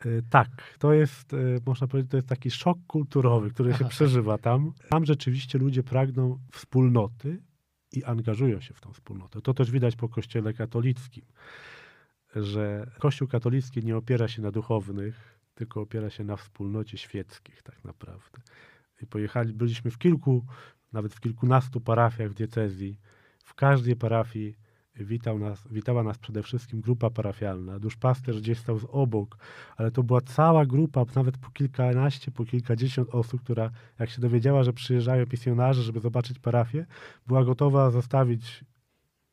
E, 0.00 0.06
tak, 0.30 0.48
to 0.78 0.92
jest, 0.92 1.34
e, 1.34 1.36
można 1.66 1.86
powiedzieć, 1.86 2.10
to 2.10 2.16
jest 2.16 2.28
taki 2.28 2.50
szok 2.50 2.78
kulturowy, 2.86 3.50
który 3.50 3.70
Aha. 3.70 3.78
się 3.78 3.90
przeżywa 3.90 4.38
tam. 4.38 4.72
Tam 4.88 5.04
rzeczywiście 5.04 5.58
ludzie 5.58 5.82
pragną 5.82 6.38
wspólnoty 6.52 7.42
i 7.92 8.04
angażują 8.04 8.60
się 8.60 8.74
w 8.74 8.80
tą 8.80 8.92
wspólnotę. 8.92 9.40
To 9.40 9.54
też 9.54 9.70
widać 9.70 9.96
po 9.96 10.08
kościele 10.08 10.52
katolickim 10.52 11.24
że 12.36 12.90
Kościół 12.98 13.28
katolicki 13.28 13.84
nie 13.84 13.96
opiera 13.96 14.28
się 14.28 14.42
na 14.42 14.50
duchownych, 14.50 15.38
tylko 15.54 15.80
opiera 15.80 16.10
się 16.10 16.24
na 16.24 16.36
wspólnocie 16.36 16.98
świeckich 16.98 17.62
tak 17.62 17.84
naprawdę. 17.84 18.40
I 19.02 19.06
pojechali, 19.06 19.52
byliśmy 19.52 19.90
w 19.90 19.98
kilku, 19.98 20.44
nawet 20.92 21.14
w 21.14 21.20
kilkunastu 21.20 21.80
parafiach 21.80 22.30
w 22.30 22.34
diecezji. 22.34 23.00
W 23.44 23.54
każdej 23.54 23.96
parafii 23.96 24.56
witał 24.96 25.38
nas, 25.38 25.68
witała 25.70 26.02
nas 26.02 26.18
przede 26.18 26.42
wszystkim 26.42 26.80
grupa 26.80 27.10
parafialna. 27.10 27.78
Duszpasterz 27.78 28.40
gdzieś 28.40 28.58
stał 28.58 28.78
z 28.78 28.86
obok, 28.90 29.36
ale 29.76 29.90
to 29.90 30.02
była 30.02 30.20
cała 30.20 30.66
grupa, 30.66 31.04
nawet 31.14 31.38
po 31.38 31.50
kilkanaście, 31.50 32.30
po 32.30 32.44
kilkadziesiąt 32.44 33.14
osób, 33.14 33.42
która 33.42 33.70
jak 33.98 34.10
się 34.10 34.20
dowiedziała, 34.20 34.64
że 34.64 34.72
przyjeżdżają 34.72 35.24
misjonarze, 35.32 35.82
żeby 35.82 36.00
zobaczyć 36.00 36.38
parafię, 36.38 36.86
była 37.26 37.44
gotowa 37.44 37.90
zostawić 37.90 38.64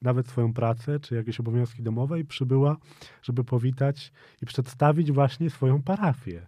nawet 0.02 0.28
swoją 0.28 0.54
pracę 0.54 1.00
czy 1.00 1.16
jakieś 1.16 1.40
obowiązki 1.40 1.84
domowe 1.84 2.20
i 2.20 2.26
przybyła, 2.26 2.78
żeby 3.22 3.44
powitać 3.44 4.12
i 4.42 4.46
przedstawić 4.46 5.12
właśnie 5.12 5.50
swoją 5.50 5.82
parafię. 5.82 6.48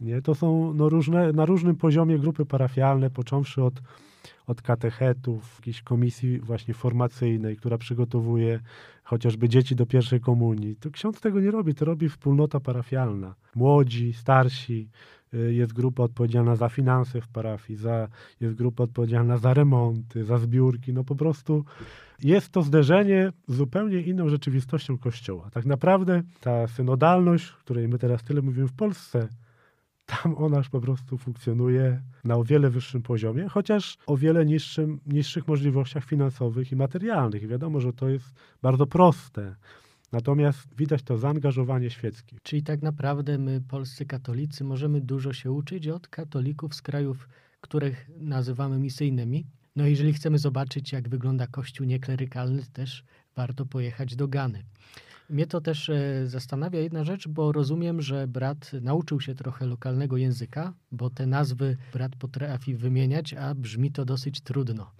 Nie? 0.00 0.22
To 0.22 0.34
są 0.34 0.74
no, 0.74 0.88
różne, 0.88 1.32
na 1.32 1.44
różnym 1.44 1.76
poziomie 1.76 2.18
grupy 2.18 2.46
parafialne, 2.46 3.10
począwszy 3.10 3.62
od, 3.62 3.82
od 4.50 4.62
katechetów, 4.62 5.56
jakiejś 5.58 5.82
komisji 5.82 6.40
właśnie 6.40 6.74
formacyjnej, 6.74 7.56
która 7.56 7.78
przygotowuje 7.78 8.60
chociażby 9.04 9.48
dzieci 9.48 9.76
do 9.76 9.86
pierwszej 9.86 10.20
komunii. 10.20 10.76
To 10.76 10.90
ksiądz 10.90 11.20
tego 11.20 11.40
nie 11.40 11.50
robi, 11.50 11.74
to 11.74 11.84
robi 11.84 12.08
wspólnota 12.08 12.60
parafialna. 12.60 13.34
Młodzi, 13.54 14.12
starsi, 14.12 14.88
y, 15.34 15.54
jest 15.54 15.72
grupa 15.72 16.02
odpowiedzialna 16.02 16.56
za 16.56 16.68
finanse 16.68 17.20
w 17.20 17.28
parafii, 17.28 17.78
za, 17.78 18.08
jest 18.40 18.54
grupa 18.54 18.84
odpowiedzialna 18.84 19.38
za 19.38 19.54
remonty, 19.54 20.24
za 20.24 20.38
zbiórki. 20.38 20.92
No 20.92 21.04
po 21.04 21.14
prostu 21.14 21.64
jest 22.22 22.48
to 22.52 22.62
zderzenie 22.62 23.32
z 23.48 23.54
zupełnie 23.54 24.00
inną 24.00 24.28
rzeczywistością 24.28 24.98
Kościoła. 24.98 25.50
Tak 25.50 25.66
naprawdę 25.66 26.22
ta 26.40 26.66
synodalność, 26.66 27.52
której 27.52 27.88
my 27.88 27.98
teraz 27.98 28.22
tyle 28.22 28.42
mówimy 28.42 28.68
w 28.68 28.72
Polsce, 28.72 29.28
tam 30.10 30.34
ona 30.38 30.58
już 30.58 30.68
po 30.68 30.80
prostu 30.80 31.18
funkcjonuje 31.18 32.02
na 32.24 32.36
o 32.36 32.44
wiele 32.44 32.70
wyższym 32.70 33.02
poziomie, 33.02 33.48
chociaż 33.48 33.98
o 34.06 34.16
wiele 34.16 34.46
niższym, 34.46 35.00
niższych 35.06 35.48
możliwościach 35.48 36.04
finansowych 36.04 36.72
i 36.72 36.76
materialnych. 36.76 37.42
I 37.42 37.46
wiadomo, 37.46 37.80
że 37.80 37.92
to 37.92 38.08
jest 38.08 38.34
bardzo 38.62 38.86
proste. 38.86 39.56
Natomiast 40.12 40.76
widać 40.76 41.02
to 41.02 41.18
zaangażowanie 41.18 41.90
świeckie. 41.90 42.36
Czyli 42.42 42.62
tak 42.62 42.82
naprawdę 42.82 43.38
my, 43.38 43.60
polscy 43.68 44.06
katolicy, 44.06 44.64
możemy 44.64 45.00
dużo 45.00 45.32
się 45.32 45.50
uczyć 45.50 45.88
od 45.88 46.08
katolików 46.08 46.74
z 46.74 46.82
krajów, 46.82 47.28
których 47.60 48.10
nazywamy 48.16 48.78
misyjnymi. 48.78 49.46
No 49.76 49.86
jeżeli 49.86 50.12
chcemy 50.12 50.38
zobaczyć, 50.38 50.92
jak 50.92 51.08
wygląda 51.08 51.46
kościół 51.46 51.86
nieklerykalny, 51.86 52.62
też 52.72 53.04
warto 53.36 53.66
pojechać 53.66 54.16
do 54.16 54.28
Gany. 54.28 54.64
Mnie 55.30 55.46
to 55.46 55.60
też 55.60 55.88
e, 55.88 56.26
zastanawia 56.26 56.80
jedna 56.80 57.04
rzecz, 57.04 57.28
bo 57.28 57.52
rozumiem, 57.52 58.02
że 58.02 58.28
brat 58.28 58.70
nauczył 58.80 59.20
się 59.20 59.34
trochę 59.34 59.66
lokalnego 59.66 60.16
języka, 60.16 60.74
bo 60.92 61.10
te 61.10 61.26
nazwy 61.26 61.76
brat 61.92 62.16
potrafi 62.16 62.74
wymieniać, 62.74 63.34
a 63.34 63.54
brzmi 63.54 63.92
to 63.92 64.04
dosyć 64.04 64.40
trudno. 64.40 64.90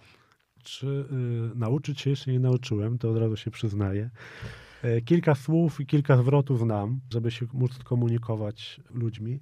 Czy 0.63 0.87
y, 0.87 1.55
nauczyć 1.55 2.01
się 2.01 2.09
jeszcze 2.09 2.31
nie 2.31 2.39
nauczyłem, 2.39 2.97
to 2.97 3.11
od 3.11 3.17
razu 3.17 3.37
się 3.37 3.51
przyznaję. 3.51 4.09
E, 4.81 5.01
kilka 5.01 5.35
słów 5.35 5.79
i 5.79 5.85
kilka 5.85 6.17
zwrotów 6.17 6.59
znam, 6.59 6.99
żeby 7.09 7.31
się 7.31 7.45
móc 7.53 7.77
komunikować 7.77 8.81
ludźmi. 8.89 9.39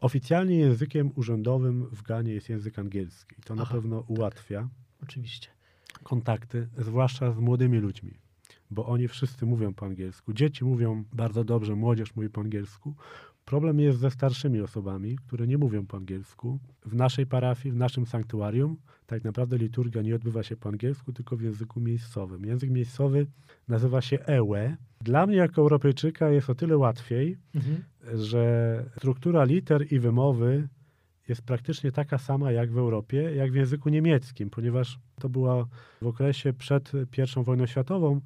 Oficjalnie 0.00 0.58
językiem 0.58 1.10
urzędowym 1.14 1.86
w 1.86 2.02
Ganie 2.02 2.32
jest 2.34 2.48
język 2.48 2.78
angielski. 2.78 3.36
To 3.44 3.54
Aha, 3.54 3.62
na 3.62 3.70
pewno 3.70 4.00
tak. 4.00 4.10
ułatwia. 4.10 4.60
Tak, 4.60 4.68
oczywiście. 5.02 5.48
Kontakty, 6.02 6.68
zwłaszcza 6.78 7.32
z 7.32 7.38
młodymi 7.38 7.78
ludźmi, 7.78 8.18
bo 8.74 8.86
oni 8.86 9.08
wszyscy 9.08 9.46
mówią 9.46 9.74
po 9.74 9.86
angielsku. 9.86 10.32
Dzieci 10.32 10.64
mówią 10.64 11.04
bardzo 11.12 11.44
dobrze, 11.44 11.76
młodzież 11.76 12.16
mówi 12.16 12.30
po 12.30 12.40
angielsku. 12.40 12.94
Problem 13.44 13.80
jest 13.80 13.98
ze 13.98 14.10
starszymi 14.10 14.60
osobami, 14.60 15.16
które 15.26 15.46
nie 15.46 15.58
mówią 15.58 15.86
po 15.86 15.96
angielsku. 15.96 16.58
W 16.86 16.94
naszej 16.94 17.26
parafii, 17.26 17.72
w 17.72 17.76
naszym 17.76 18.06
sanktuarium, 18.06 18.76
tak 19.06 19.24
naprawdę 19.24 19.58
liturgia 19.58 20.02
nie 20.02 20.14
odbywa 20.14 20.42
się 20.42 20.56
po 20.56 20.68
angielsku, 20.68 21.12
tylko 21.12 21.36
w 21.36 21.42
języku 21.42 21.80
miejscowym. 21.80 22.44
Język 22.44 22.70
miejscowy 22.70 23.26
nazywa 23.68 24.00
się 24.00 24.18
Ewe. 24.18 24.76
Dla 25.00 25.26
mnie, 25.26 25.36
jako 25.36 25.60
Europejczyka, 25.60 26.30
jest 26.30 26.50
o 26.50 26.54
tyle 26.54 26.76
łatwiej, 26.76 27.36
mhm. 27.54 27.84
że 28.14 28.84
struktura 28.96 29.44
liter 29.44 29.92
i 29.92 29.98
wymowy 29.98 30.68
jest 31.28 31.42
praktycznie 31.42 31.92
taka 31.92 32.18
sama 32.18 32.52
jak 32.52 32.72
w 32.72 32.78
Europie, 32.78 33.34
jak 33.34 33.52
w 33.52 33.54
języku 33.54 33.88
niemieckim, 33.88 34.50
ponieważ 34.50 34.98
to 35.20 35.28
była 35.28 35.66
w 36.02 36.06
okresie 36.06 36.52
przed 36.52 36.92
I 36.94 37.44
wojną 37.44 37.66
światową, 37.66 38.20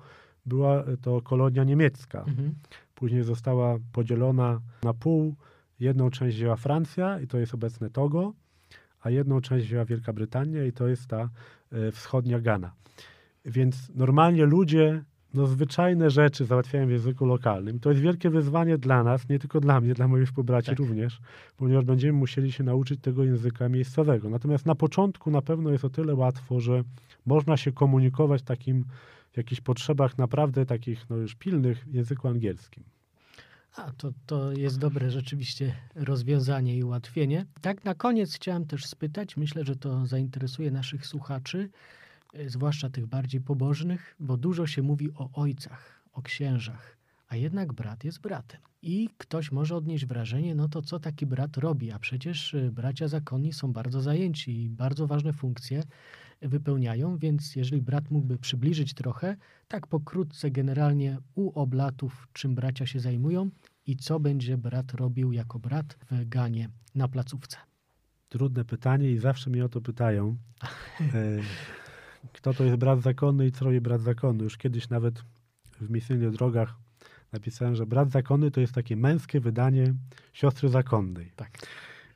była 0.46 0.84
to 1.02 1.22
kolonia 1.22 1.64
niemiecka. 1.64 2.18
Mhm. 2.18 2.54
Później 2.94 3.22
została 3.22 3.78
podzielona 3.92 4.60
na 4.82 4.94
pół. 4.94 5.34
Jedną 5.80 6.10
część 6.10 6.36
wzięła 6.36 6.56
Francja 6.56 7.20
i 7.20 7.26
to 7.26 7.38
jest 7.38 7.54
obecne 7.54 7.90
Togo, 7.90 8.32
a 9.00 9.10
jedną 9.10 9.40
część 9.40 9.66
wzięła 9.66 9.84
Wielka 9.84 10.12
Brytania 10.12 10.64
i 10.64 10.72
to 10.72 10.88
jest 10.88 11.06
ta 11.06 11.28
e, 11.72 11.92
wschodnia 11.92 12.40
Ghana. 12.40 12.72
Więc 13.44 13.90
normalnie 13.94 14.46
ludzie 14.46 15.04
no, 15.34 15.46
zwyczajne 15.46 16.10
rzeczy 16.10 16.44
załatwiają 16.44 16.86
w 16.86 16.90
języku 16.90 17.26
lokalnym. 17.26 17.80
To 17.80 17.90
jest 17.90 18.02
wielkie 18.02 18.30
wyzwanie 18.30 18.78
dla 18.78 19.02
nas, 19.02 19.28
nie 19.28 19.38
tylko 19.38 19.60
dla 19.60 19.80
mnie, 19.80 19.94
dla 19.94 20.08
moich 20.08 20.26
współbraci 20.26 20.68
Tak. 20.68 20.78
również, 20.78 21.20
ponieważ 21.56 21.84
będziemy 21.84 22.12
musieli 22.12 22.52
się 22.52 22.64
nauczyć 22.64 23.00
tego 23.00 23.24
języka 23.24 23.68
miejscowego. 23.68 24.30
Natomiast 24.30 24.66
na 24.66 24.74
początku 24.74 25.30
na 25.30 25.42
pewno 25.42 25.70
jest 25.70 25.84
o 25.84 25.90
tyle 25.90 26.14
łatwo, 26.14 26.60
że 26.60 26.82
można 27.26 27.56
się 27.56 27.72
komunikować 27.72 28.42
takim 28.42 28.84
w 29.32 29.36
jakichś 29.36 29.60
potrzebach 29.60 30.18
naprawdę 30.18 30.66
takich 30.66 31.10
no 31.10 31.16
już 31.16 31.34
pilnych 31.34 31.84
w 31.84 31.94
języku 31.94 32.28
angielskim. 32.28 32.84
A, 33.76 33.92
to, 33.92 34.12
to 34.26 34.52
jest 34.52 34.78
dobre 34.78 35.10
rzeczywiście 35.10 35.74
rozwiązanie 35.94 36.76
i 36.76 36.84
ułatwienie. 36.84 37.46
Tak 37.60 37.84
na 37.84 37.94
koniec 37.94 38.34
chciałem 38.34 38.66
też 38.66 38.86
spytać, 38.86 39.36
myślę, 39.36 39.64
że 39.64 39.76
to 39.76 40.06
zainteresuje 40.06 40.70
naszych 40.70 41.06
słuchaczy, 41.06 41.70
e, 42.34 42.48
zwłaszcza 42.48 42.90
tych 42.90 43.06
bardziej 43.06 43.40
pobożnych, 43.40 44.16
bo 44.20 44.36
dużo 44.36 44.66
się 44.66 44.82
mówi 44.82 45.10
o 45.14 45.30
ojcach, 45.32 46.02
o 46.12 46.22
księżach, 46.22 46.96
a 47.28 47.36
jednak 47.36 47.72
brat 47.72 48.04
jest 48.04 48.20
bratem. 48.20 48.60
I 48.82 49.08
ktoś 49.18 49.52
może 49.52 49.76
odnieść 49.76 50.06
wrażenie, 50.06 50.54
no 50.54 50.68
to 50.68 50.82
co 50.82 51.00
taki 51.00 51.26
brat 51.26 51.56
robi? 51.56 51.92
A 51.92 51.98
przecież 51.98 52.54
e, 52.54 52.70
bracia 52.70 53.08
zakonni 53.08 53.52
są 53.52 53.72
bardzo 53.72 54.00
zajęci 54.00 54.62
i 54.62 54.70
bardzo 54.70 55.06
ważne 55.06 55.32
funkcje 55.32 55.82
wypełniają, 56.42 57.18
więc 57.18 57.56
jeżeli 57.56 57.82
brat 57.82 58.10
mógłby 58.10 58.38
przybliżyć 58.38 58.94
trochę, 58.94 59.36
tak 59.68 59.86
pokrótce 59.86 60.50
generalnie 60.50 61.18
u 61.34 61.60
oblatów, 61.60 62.28
czym 62.32 62.54
bracia 62.54 62.86
się 62.86 63.00
zajmują 63.00 63.50
i 63.86 63.96
co 63.96 64.20
będzie 64.20 64.58
brat 64.58 64.94
robił 64.94 65.32
jako 65.32 65.58
brat 65.58 65.98
w 66.10 66.28
Ganie 66.28 66.68
na 66.94 67.08
placówce. 67.08 67.56
Trudne 68.28 68.64
pytanie 68.64 69.10
i 69.10 69.18
zawsze 69.18 69.50
mnie 69.50 69.64
o 69.64 69.68
to 69.68 69.80
pytają. 69.80 70.36
E, 71.14 71.38
Kto 72.32 72.54
to 72.54 72.64
jest 72.64 72.76
brat 72.76 73.02
zakonny 73.02 73.46
i 73.46 73.52
co 73.52 73.64
robi 73.64 73.80
brat 73.80 74.00
zakonny? 74.00 74.44
Już 74.44 74.56
kiedyś 74.56 74.88
nawet 74.88 75.22
w 75.80 75.90
misyjnych 75.90 76.30
drogach 76.30 76.74
napisałem, 77.32 77.74
że 77.74 77.86
brat 77.86 78.10
zakonny 78.10 78.50
to 78.50 78.60
jest 78.60 78.72
takie 78.72 78.96
męskie 78.96 79.40
wydanie 79.40 79.94
siostry 80.32 80.68
zakonnej. 80.68 81.32
Tak. 81.36 81.50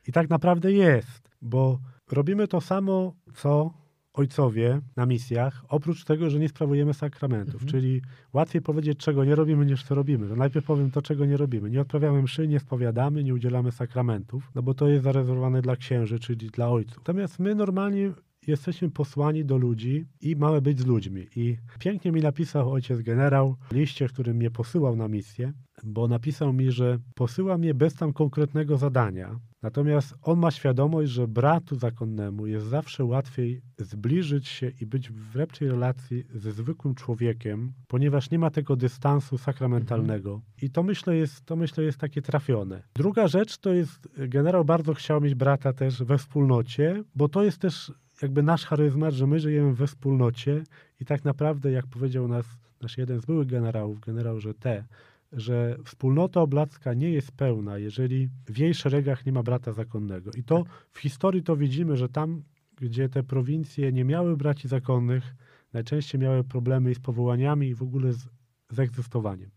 I 0.08 0.12
tak 0.12 0.30
naprawdę 0.30 0.72
jest, 0.72 1.30
bo 1.42 1.80
robimy 2.10 2.48
to 2.48 2.60
samo, 2.60 3.14
co 3.34 3.74
ojcowie 4.14 4.80
na 4.96 5.06
misjach, 5.06 5.64
oprócz 5.68 6.04
tego, 6.04 6.30
że 6.30 6.38
nie 6.38 6.48
sprawujemy 6.48 6.94
sakramentów. 6.94 7.62
Mhm. 7.62 7.70
Czyli 7.70 8.02
łatwiej 8.32 8.62
powiedzieć, 8.62 8.98
czego 8.98 9.24
nie 9.24 9.34
robimy, 9.34 9.66
niż 9.66 9.84
co 9.84 9.94
robimy. 9.94 10.28
To 10.28 10.36
najpierw 10.36 10.66
powiem 10.66 10.90
to, 10.90 11.02
czego 11.02 11.26
nie 11.26 11.36
robimy. 11.36 11.70
Nie 11.70 11.80
odprawiamy 11.80 12.22
mszy, 12.22 12.48
nie 12.48 12.60
spowiadamy, 12.60 13.24
nie 13.24 13.34
udzielamy 13.34 13.72
sakramentów, 13.72 14.50
no 14.54 14.62
bo 14.62 14.74
to 14.74 14.88
jest 14.88 15.04
zarezerwowane 15.04 15.62
dla 15.62 15.76
księży, 15.76 16.18
czyli 16.18 16.50
dla 16.50 16.68
ojców. 16.68 16.96
Natomiast 16.96 17.38
my 17.38 17.54
normalnie 17.54 18.12
jesteśmy 18.46 18.90
posłani 18.90 19.44
do 19.44 19.56
ludzi 19.56 20.06
i 20.20 20.36
mamy 20.36 20.62
być 20.62 20.80
z 20.80 20.86
ludźmi. 20.86 21.26
I 21.36 21.56
pięknie 21.78 22.12
mi 22.12 22.20
napisał 22.20 22.72
ojciec 22.72 23.02
generał 23.02 23.56
w 23.70 23.74
liście, 23.74 24.08
w 24.08 24.12
którym 24.12 24.36
mnie 24.36 24.50
posyłał 24.50 24.96
na 24.96 25.08
misję, 25.08 25.52
bo 25.84 26.08
napisał 26.08 26.52
mi, 26.52 26.70
że 26.70 26.98
posyła 27.14 27.58
mnie 27.58 27.74
bez 27.74 27.94
tam 27.94 28.12
konkretnego 28.12 28.76
zadania. 28.76 29.40
Natomiast 29.62 30.14
on 30.22 30.38
ma 30.38 30.50
świadomość, 30.50 31.10
że 31.10 31.28
bratu 31.28 31.76
zakonnemu 31.76 32.46
jest 32.46 32.66
zawsze 32.66 33.04
łatwiej 33.04 33.62
zbliżyć 33.78 34.48
się 34.48 34.72
i 34.80 34.86
być 34.86 35.10
w 35.10 35.34
lepszej 35.34 35.68
relacji 35.68 36.24
ze 36.34 36.52
zwykłym 36.52 36.94
człowiekiem, 36.94 37.72
ponieważ 37.88 38.30
nie 38.30 38.38
ma 38.38 38.50
tego 38.50 38.76
dystansu 38.76 39.38
sakramentalnego. 39.38 40.40
I 40.62 40.70
to 40.70 40.82
myślę, 40.82 41.16
jest, 41.16 41.44
to 41.44 41.56
myślę 41.56 41.84
jest 41.84 41.98
takie 41.98 42.22
trafione. 42.22 42.82
Druga 42.94 43.28
rzecz 43.28 43.58
to 43.58 43.72
jest, 43.72 44.08
generał 44.16 44.64
bardzo 44.64 44.94
chciał 44.94 45.20
mieć 45.20 45.34
brata 45.34 45.72
też 45.72 46.02
we 46.02 46.18
wspólnocie, 46.18 47.04
bo 47.14 47.28
to 47.28 47.42
jest 47.42 47.58
też 47.58 47.92
jakby 48.22 48.42
nasz 48.42 48.64
charyzmat, 48.64 49.14
że 49.14 49.26
my 49.26 49.40
żyjemy 49.40 49.74
we 49.74 49.86
wspólnocie 49.86 50.64
i 51.00 51.04
tak 51.04 51.24
naprawdę, 51.24 51.70
jak 51.70 51.86
powiedział 51.86 52.28
nas 52.28 52.46
nasz 52.80 52.98
jeden 52.98 53.20
z 53.20 53.26
byłych 53.26 53.48
generałów, 53.48 54.00
generał 54.00 54.38
T, 54.60 54.84
że 55.32 55.76
wspólnota 55.84 56.40
oblacka 56.40 56.94
nie 56.94 57.10
jest 57.10 57.32
pełna, 57.32 57.78
jeżeli 57.78 58.28
w 58.46 58.58
jej 58.58 58.74
szeregach 58.74 59.26
nie 59.26 59.32
ma 59.32 59.42
brata 59.42 59.72
zakonnego. 59.72 60.30
I 60.36 60.44
to 60.44 60.64
w 60.90 60.98
historii 60.98 61.42
to 61.42 61.56
widzimy, 61.56 61.96
że 61.96 62.08
tam, 62.08 62.42
gdzie 62.76 63.08
te 63.08 63.22
prowincje 63.22 63.92
nie 63.92 64.04
miały 64.04 64.36
braci 64.36 64.68
zakonnych, 64.68 65.34
najczęściej 65.72 66.20
miały 66.20 66.44
problemy 66.44 66.94
z 66.94 67.00
powołaniami 67.00 67.68
i 67.68 67.74
w 67.74 67.82
ogóle 67.82 68.12
z, 68.12 68.28
z 68.70 68.78
egzystowaniem. 68.78 69.50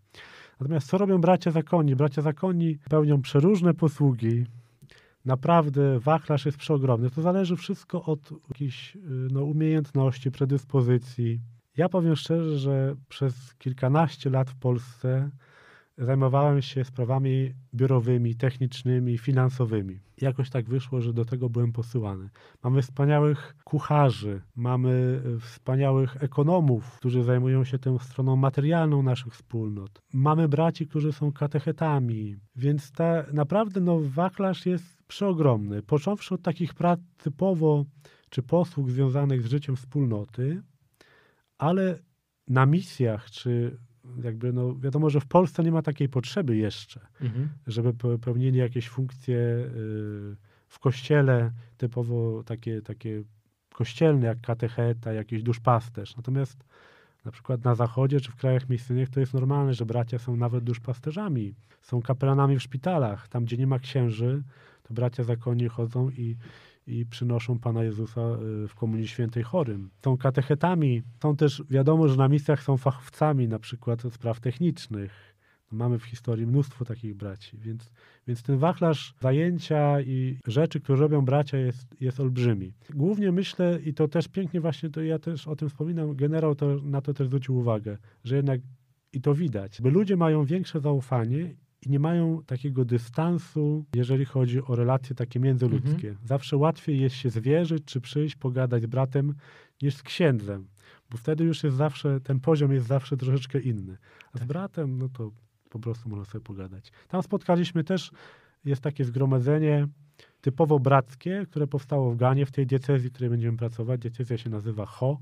Natomiast 0.59 0.88
co 0.88 0.97
robią 0.97 1.21
bracia 1.21 1.51
zakonni? 1.51 1.95
Bracia 1.95 2.21
zakonni 2.21 2.77
pełnią 2.89 3.21
przeróżne 3.21 3.73
posługi. 3.73 4.45
Naprawdę 5.25 5.99
wachlarz 5.99 6.45
jest 6.45 6.57
przeogromny. 6.57 7.09
To 7.09 7.21
zależy 7.21 7.55
wszystko 7.55 8.03
od 8.03 8.31
jakichś 8.49 8.95
y, 8.95 8.99
no, 9.31 9.43
umiejętności, 9.43 10.31
predyspozycji. 10.31 11.39
Ja 11.77 11.89
powiem 11.89 12.15
szczerze, 12.15 12.57
że 12.57 12.95
przez 13.09 13.55
kilkanaście 13.55 14.29
lat 14.29 14.49
w 14.49 14.55
Polsce 14.55 15.29
zajmowałem 15.97 16.62
się 16.62 16.84
sprawami 16.84 17.53
biurowymi, 17.73 18.36
technicznymi, 18.36 19.17
finansowymi. 19.17 19.99
Jakoś 20.21 20.49
tak 20.49 20.69
wyszło, 20.69 21.01
że 21.01 21.13
do 21.13 21.25
tego 21.25 21.49
byłem 21.49 21.71
posyłany. 21.71 22.29
Mamy 22.63 22.81
wspaniałych 22.81 23.55
kucharzy, 23.63 24.41
mamy 24.55 25.21
e, 25.36 25.39
wspaniałych 25.39 26.23
ekonomów, 26.23 26.97
którzy 26.97 27.23
zajmują 27.23 27.63
się 27.63 27.79
tą 27.79 27.99
stroną 27.99 28.36
materialną 28.36 29.03
naszych 29.03 29.34
wspólnot. 29.34 30.01
Mamy 30.13 30.49
braci, 30.49 30.88
którzy 30.88 31.13
są 31.13 31.31
katechetami, 31.31 32.36
więc 32.55 32.91
ta, 32.91 33.25
naprawdę 33.34 33.81
no, 33.81 33.99
wachlarz 33.99 34.65
jest 34.65 35.03
przeogromny. 35.03 35.81
Począwszy 35.81 36.34
od 36.34 36.41
takich 36.41 36.73
prac 36.73 36.99
typowo 37.17 37.86
czy 38.29 38.43
posług 38.43 38.89
związanych 38.89 39.41
z 39.41 39.49
życiem 39.49 39.75
wspólnoty, 39.75 40.62
ale 41.58 41.99
na 42.47 42.65
misjach, 42.65 43.31
czy 43.31 43.77
jakby, 44.23 44.53
no 44.53 44.75
wiadomo, 44.79 45.09
że 45.09 45.19
w 45.19 45.25
Polsce 45.25 45.63
nie 45.63 45.71
ma 45.71 45.81
takiej 45.81 46.09
potrzeby 46.09 46.57
jeszcze, 46.57 46.99
Mhm. 47.21 47.49
żeby 47.67 47.93
pe- 47.93 48.17
pełnili 48.17 48.57
jakieś 48.59 48.89
funkcje 48.89 49.37
y, 49.37 49.69
w 50.67 50.79
kościele, 50.79 51.51
typowo 51.77 52.43
takie, 52.43 52.81
takie 52.81 53.23
kościelne, 53.73 54.27
jak 54.27 54.41
katecheta, 54.41 55.13
jakiś 55.13 55.43
duszpasterz. 55.43 56.15
Natomiast 56.17 56.63
na 57.25 57.31
przykład 57.31 57.63
na 57.63 57.75
zachodzie 57.75 58.19
czy 58.19 58.31
w 58.31 58.35
krajach 58.35 58.69
misyjnych 58.69 59.09
to 59.09 59.19
jest 59.19 59.33
normalne, 59.33 59.73
że 59.73 59.85
bracia 59.85 60.19
są 60.19 60.35
nawet 60.35 60.63
duszpasterzami, 60.63 61.53
są 61.81 62.01
kapelanami 62.01 62.59
w 62.59 62.63
szpitalach. 62.63 63.27
Tam, 63.27 63.45
gdzie 63.45 63.57
nie 63.57 63.67
ma 63.67 63.79
księży, 63.79 64.43
to 64.83 64.93
bracia 64.93 65.23
zakonni 65.23 65.67
chodzą 65.67 66.09
i, 66.09 66.35
i 66.87 67.05
przynoszą 67.05 67.59
Pana 67.59 67.83
Jezusa 67.83 68.21
y, 68.21 68.67
w 68.67 68.75
Komunii 68.75 69.07
Świętej 69.07 69.43
chorym. 69.43 69.89
Są 70.05 70.17
katechetami, 70.17 71.03
są 71.21 71.35
też, 71.35 71.63
wiadomo, 71.69 72.07
że 72.07 72.15
na 72.15 72.27
misjach 72.27 72.63
są 72.63 72.77
fachowcami, 72.77 73.47
na 73.47 73.59
przykład 73.59 74.01
spraw 74.13 74.39
technicznych. 74.39 75.35
Mamy 75.71 75.99
w 75.99 76.03
historii 76.03 76.47
mnóstwo 76.47 76.85
takich 76.85 77.15
braci, 77.15 77.57
więc, 77.57 77.91
więc 78.27 78.43
ten 78.43 78.57
wachlarz 78.57 79.13
zajęcia 79.21 80.01
i 80.01 80.39
rzeczy, 80.47 80.79
które 80.79 80.97
robią 80.97 81.25
bracia 81.25 81.57
jest, 81.57 82.01
jest 82.01 82.19
olbrzymi. 82.19 82.73
Głównie 82.89 83.31
myślę, 83.31 83.79
i 83.85 83.93
to 83.93 84.07
też 84.07 84.27
pięknie 84.27 84.61
właśnie, 84.61 84.89
to 84.89 85.01
ja 85.01 85.19
też 85.19 85.47
o 85.47 85.55
tym 85.55 85.69
wspominam, 85.69 86.15
generał 86.15 86.55
to, 86.55 86.75
na 86.83 87.01
to 87.01 87.13
też 87.13 87.27
zwrócił 87.27 87.57
uwagę, 87.57 87.97
że 88.23 88.35
jednak 88.35 88.61
i 89.13 89.21
to 89.21 89.33
widać, 89.33 89.81
bo 89.81 89.89
ludzie 89.89 90.17
mają 90.17 90.45
większe 90.45 90.79
zaufanie 90.79 91.55
i 91.81 91.89
nie 91.89 91.99
mają 91.99 92.43
takiego 92.45 92.85
dystansu, 92.85 93.85
jeżeli 93.95 94.25
chodzi 94.25 94.61
o 94.61 94.75
relacje 94.75 95.15
takie 95.15 95.39
międzyludzkie. 95.39 96.15
Zawsze 96.23 96.57
łatwiej 96.57 96.99
jest 96.99 97.15
się 97.15 97.29
zwierzyć, 97.29 97.85
czy 97.85 98.01
przyjść, 98.01 98.35
pogadać 98.35 98.83
z 98.83 98.85
bratem, 98.85 99.33
niż 99.81 99.95
z 99.95 100.03
księdzem, 100.03 100.67
bo 101.09 101.17
wtedy 101.17 101.43
już 101.43 101.63
jest 101.63 101.77
zawsze, 101.77 102.21
ten 102.21 102.39
poziom 102.39 102.71
jest 102.71 102.88
zawsze 102.88 103.17
troszeczkę 103.17 103.59
inny. 103.59 103.97
A 104.33 104.38
z 104.38 104.39
Tak. 104.39 104.47
bratem, 104.47 104.97
no 104.97 105.09
to 105.09 105.31
po 105.69 105.79
prostu 105.79 106.09
można 106.09 106.25
sobie 106.25 106.43
pogadać. 106.43 106.91
Tam 107.07 107.23
spotkaliśmy 107.23 107.83
też, 107.83 108.11
jest 108.65 108.81
takie 108.81 109.05
zgromadzenie 109.05 109.88
typowo 110.41 110.79
brackie, 110.79 111.45
które 111.49 111.67
powstało 111.67 112.11
w 112.11 112.15
Ganie, 112.15 112.45
w 112.45 112.51
tej 112.51 112.67
diecezji, 112.67 113.09
w 113.09 113.13
której 113.13 113.29
będziemy 113.29 113.57
pracować. 113.57 114.01
Diecezja 114.01 114.38
się 114.38 114.49
nazywa 114.49 114.85
Ho, 114.85 115.19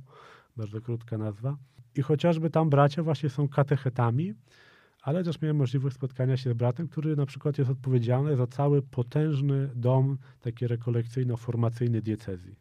bardzo 0.57 0.81
krótka 0.81 1.17
nazwa. 1.17 1.57
I 1.95 2.01
chociażby 2.01 2.49
tam 2.49 2.69
bracia 2.69 3.03
właśnie 3.03 3.29
są 3.29 3.47
katechetami, 3.47 4.33
ale 5.03 5.23
też 5.23 5.41
miałem 5.41 5.57
możliwość 5.57 5.95
spotkania 5.95 6.37
się 6.37 6.49
z 6.49 6.53
bratem, 6.53 6.87
który 6.87 7.15
na 7.15 7.25
przykład 7.25 7.57
jest 7.57 7.71
odpowiedzialny 7.71 8.35
za 8.35 8.47
cały 8.47 8.81
potężny 8.81 9.69
dom 9.75 10.17
taki 10.41 10.67
rekolekcyjno-formacyjny 10.67 12.01
diecezji. 12.01 12.55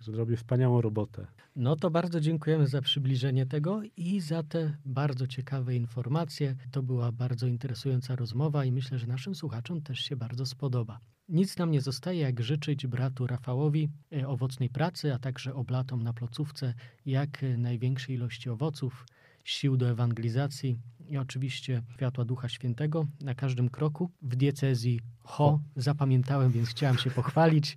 że 0.00 0.36
wspaniałą 0.36 0.80
robotę. 0.80 1.26
No 1.56 1.76
to 1.76 1.90
bardzo 1.90 2.20
dziękujemy 2.20 2.66
za 2.66 2.82
przybliżenie 2.82 3.46
tego 3.46 3.80
i 3.96 4.20
za 4.20 4.42
te 4.42 4.76
bardzo 4.84 5.26
ciekawe 5.26 5.76
informacje. 5.76 6.56
To 6.70 6.82
była 6.82 7.12
bardzo 7.12 7.46
interesująca 7.46 8.16
rozmowa 8.16 8.64
i 8.64 8.72
myślę, 8.72 8.98
że 8.98 9.06
naszym 9.06 9.34
słuchaczom 9.34 9.80
też 9.82 9.98
się 9.98 10.16
bardzo 10.16 10.46
spodoba. 10.46 11.00
Nic 11.28 11.58
nam 11.58 11.70
nie 11.70 11.80
zostaje, 11.80 12.20
jak 12.20 12.42
życzyć 12.42 12.86
bratu 12.86 13.26
Rafałowi 13.26 13.88
e, 14.12 14.28
owocnej 14.28 14.68
pracy, 14.68 15.14
a 15.14 15.18
także 15.18 15.54
oblatom 15.54 16.02
na 16.02 16.12
placówce 16.12 16.74
jak 17.06 17.44
e, 17.44 17.56
największej 17.56 18.14
ilości 18.14 18.50
owoców, 18.50 19.06
sił 19.44 19.76
do 19.76 19.90
ewangelizacji 19.90 20.78
i 21.08 21.18
oczywiście 21.18 21.82
światła 21.94 22.24
Ducha 22.24 22.48
Świętego 22.48 23.06
na 23.20 23.34
każdym 23.34 23.68
kroku. 23.68 24.10
W 24.22 24.36
diecezji 24.36 25.00
Ho 25.22 25.60
zapamiętałem, 25.76 26.52
więc 26.52 26.68
chciałem 26.68 26.98
się 26.98 27.10
pochwalić. 27.10 27.76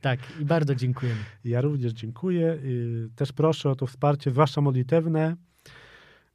Tak, 0.00 0.20
i 0.40 0.44
bardzo 0.44 0.74
dziękujemy. 0.74 1.20
Ja 1.44 1.60
również 1.60 1.92
dziękuję. 1.92 2.52
Y, 2.52 3.08
Też 3.16 3.32
proszę 3.32 3.70
o 3.70 3.76
to 3.76 3.86
wsparcie, 3.86 4.30
zwłaszcza 4.30 4.60
modlitewne, 4.60 5.36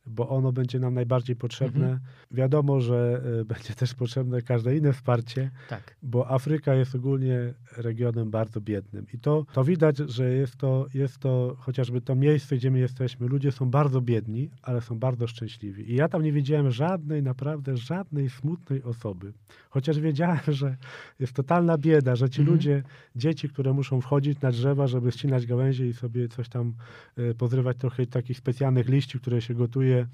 bo 0.06 0.30
ono 0.30 0.52
będzie 0.52 0.80
nam 0.80 0.94
najbardziej 0.94 1.36
potrzebne. 1.36 1.86
Mhm. 1.86 2.00
Wiadomo, 2.32 2.82
że 2.82 3.22
y, 3.42 3.46
będzie 3.54 3.74
też 3.74 3.94
potrzebne 3.94 4.42
każde 4.42 4.78
inne 4.78 4.94
wsparcie, 4.94 5.52
Tak, 5.70 5.96
bo 6.04 6.32
Afryka 6.32 6.76
jest 6.76 6.96
ogólnie 6.96 7.54
regionem 7.78 8.32
bardzo 8.32 8.62
biednym. 8.62 9.06
I 9.14 9.20
to, 9.20 9.46
to 9.54 9.64
widać, 9.64 9.98
że 9.98 10.30
jest 10.34 10.56
to, 10.56 10.86
jest 10.94 11.18
to 11.18 11.56
chociażby 11.60 12.02
to 12.02 12.16
miejsce, 12.16 12.56
gdzie 12.56 12.72
my 12.72 12.80
jesteśmy. 12.80 13.28
Ludzie 13.28 13.52
są 13.52 13.70
bardzo 13.70 14.02
biedni, 14.02 14.50
ale 14.62 14.82
są 14.82 15.00
bardzo 15.00 15.28
szczęśliwi. 15.28 15.92
I 15.92 15.96
ja 15.96 16.08
tam 16.08 16.24
nie 16.24 16.32
widziałem 16.32 16.72
żadnej, 16.72 17.24
naprawdę 17.24 17.78
żadnej 17.78 18.30
smutnej 18.30 18.84
osoby. 18.84 19.34
Chociaż 19.71 19.99
wiedziałem, 19.99 20.39
że 20.47 20.77
jest 21.19 21.34
totalna 21.34 21.77
bieda, 21.77 22.15
że 22.15 22.29
ci 22.29 22.41
Mhm. 22.41 22.55
ludzie, 22.57 22.84
dzieci, 23.15 23.49
które 23.49 23.73
muszą 23.73 24.01
wchodzić 24.01 24.41
na 24.41 24.51
drzewa, 24.51 24.88
żeby 24.88 25.12
ścinać 25.12 25.45
gałęzie 25.45 25.88
i 25.88 25.93
sobie 25.93 26.27
coś 26.27 26.49
tam 26.49 26.73
y, 27.17 27.36
pozrywać 27.36 27.77
trochę 27.77 28.05
takich 28.05 28.38
specjalnych 28.38 28.89
liści, 28.89 29.19
które 29.19 29.41
się 29.41 29.53
gotuje 29.53 30.07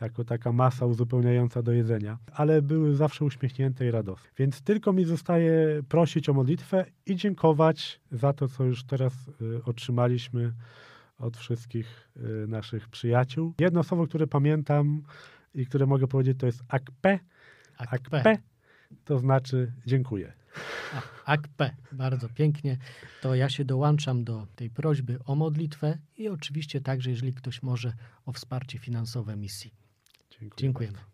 jako 0.00 0.24
taka 0.24 0.52
masa 0.52 0.86
uzupełniająca 0.86 1.62
do 1.62 1.72
jedzenia, 1.72 2.18
ale 2.32 2.62
były 2.62 2.94
zawsze 2.94 3.24
uśmiechnięte 3.24 3.86
i 3.86 3.90
radosne. 3.90 4.30
Więc 4.36 4.62
tylko 4.62 4.92
mi 4.92 5.04
zostaje 5.04 5.82
prosić 5.88 6.28
o 6.28 6.34
modlitwę 6.34 6.84
i 7.06 7.16
dziękować 7.16 8.00
za 8.12 8.32
to, 8.32 8.48
co 8.48 8.64
już 8.64 8.84
teraz 8.84 9.12
y, 9.28 9.64
otrzymaliśmy 9.64 10.52
od 11.18 11.36
wszystkich 11.36 12.08
y, 12.16 12.46
naszych 12.48 12.88
przyjaciół. 12.88 13.54
Jedno 13.60 13.82
słowo, 13.82 14.06
które 14.06 14.26
pamiętam 14.26 15.02
i 15.54 15.66
które 15.66 15.86
mogę 15.86 16.06
powiedzieć, 16.06 16.38
to 16.38 16.46
jest 16.46 16.62
akpe. 16.68 17.18
akpe. 17.78 18.18
Akpe 18.18 18.51
to 19.04 19.18
znaczy 19.18 19.72
dziękuję. 19.86 20.32
A, 20.94 21.02
Akpe, 21.32 21.70
bardzo 21.92 22.28
pięknie. 22.28 22.78
To 23.22 23.34
ja 23.34 23.48
się 23.48 23.64
dołączam 23.64 24.24
do 24.24 24.46
tej 24.56 24.70
prośby 24.70 25.18
o 25.24 25.34
modlitwę 25.34 25.98
i 26.16 26.28
oczywiście 26.28 26.80
także, 26.80 27.10
jeżeli 27.10 27.32
ktoś 27.34 27.62
może, 27.62 27.92
o 28.26 28.32
wsparcie 28.32 28.78
finansowe 28.78 29.36
misji. 29.36 29.74
Dziękuję. 30.30 30.60
Dziękujemy. 30.60 30.96
bardzo. 30.98 31.11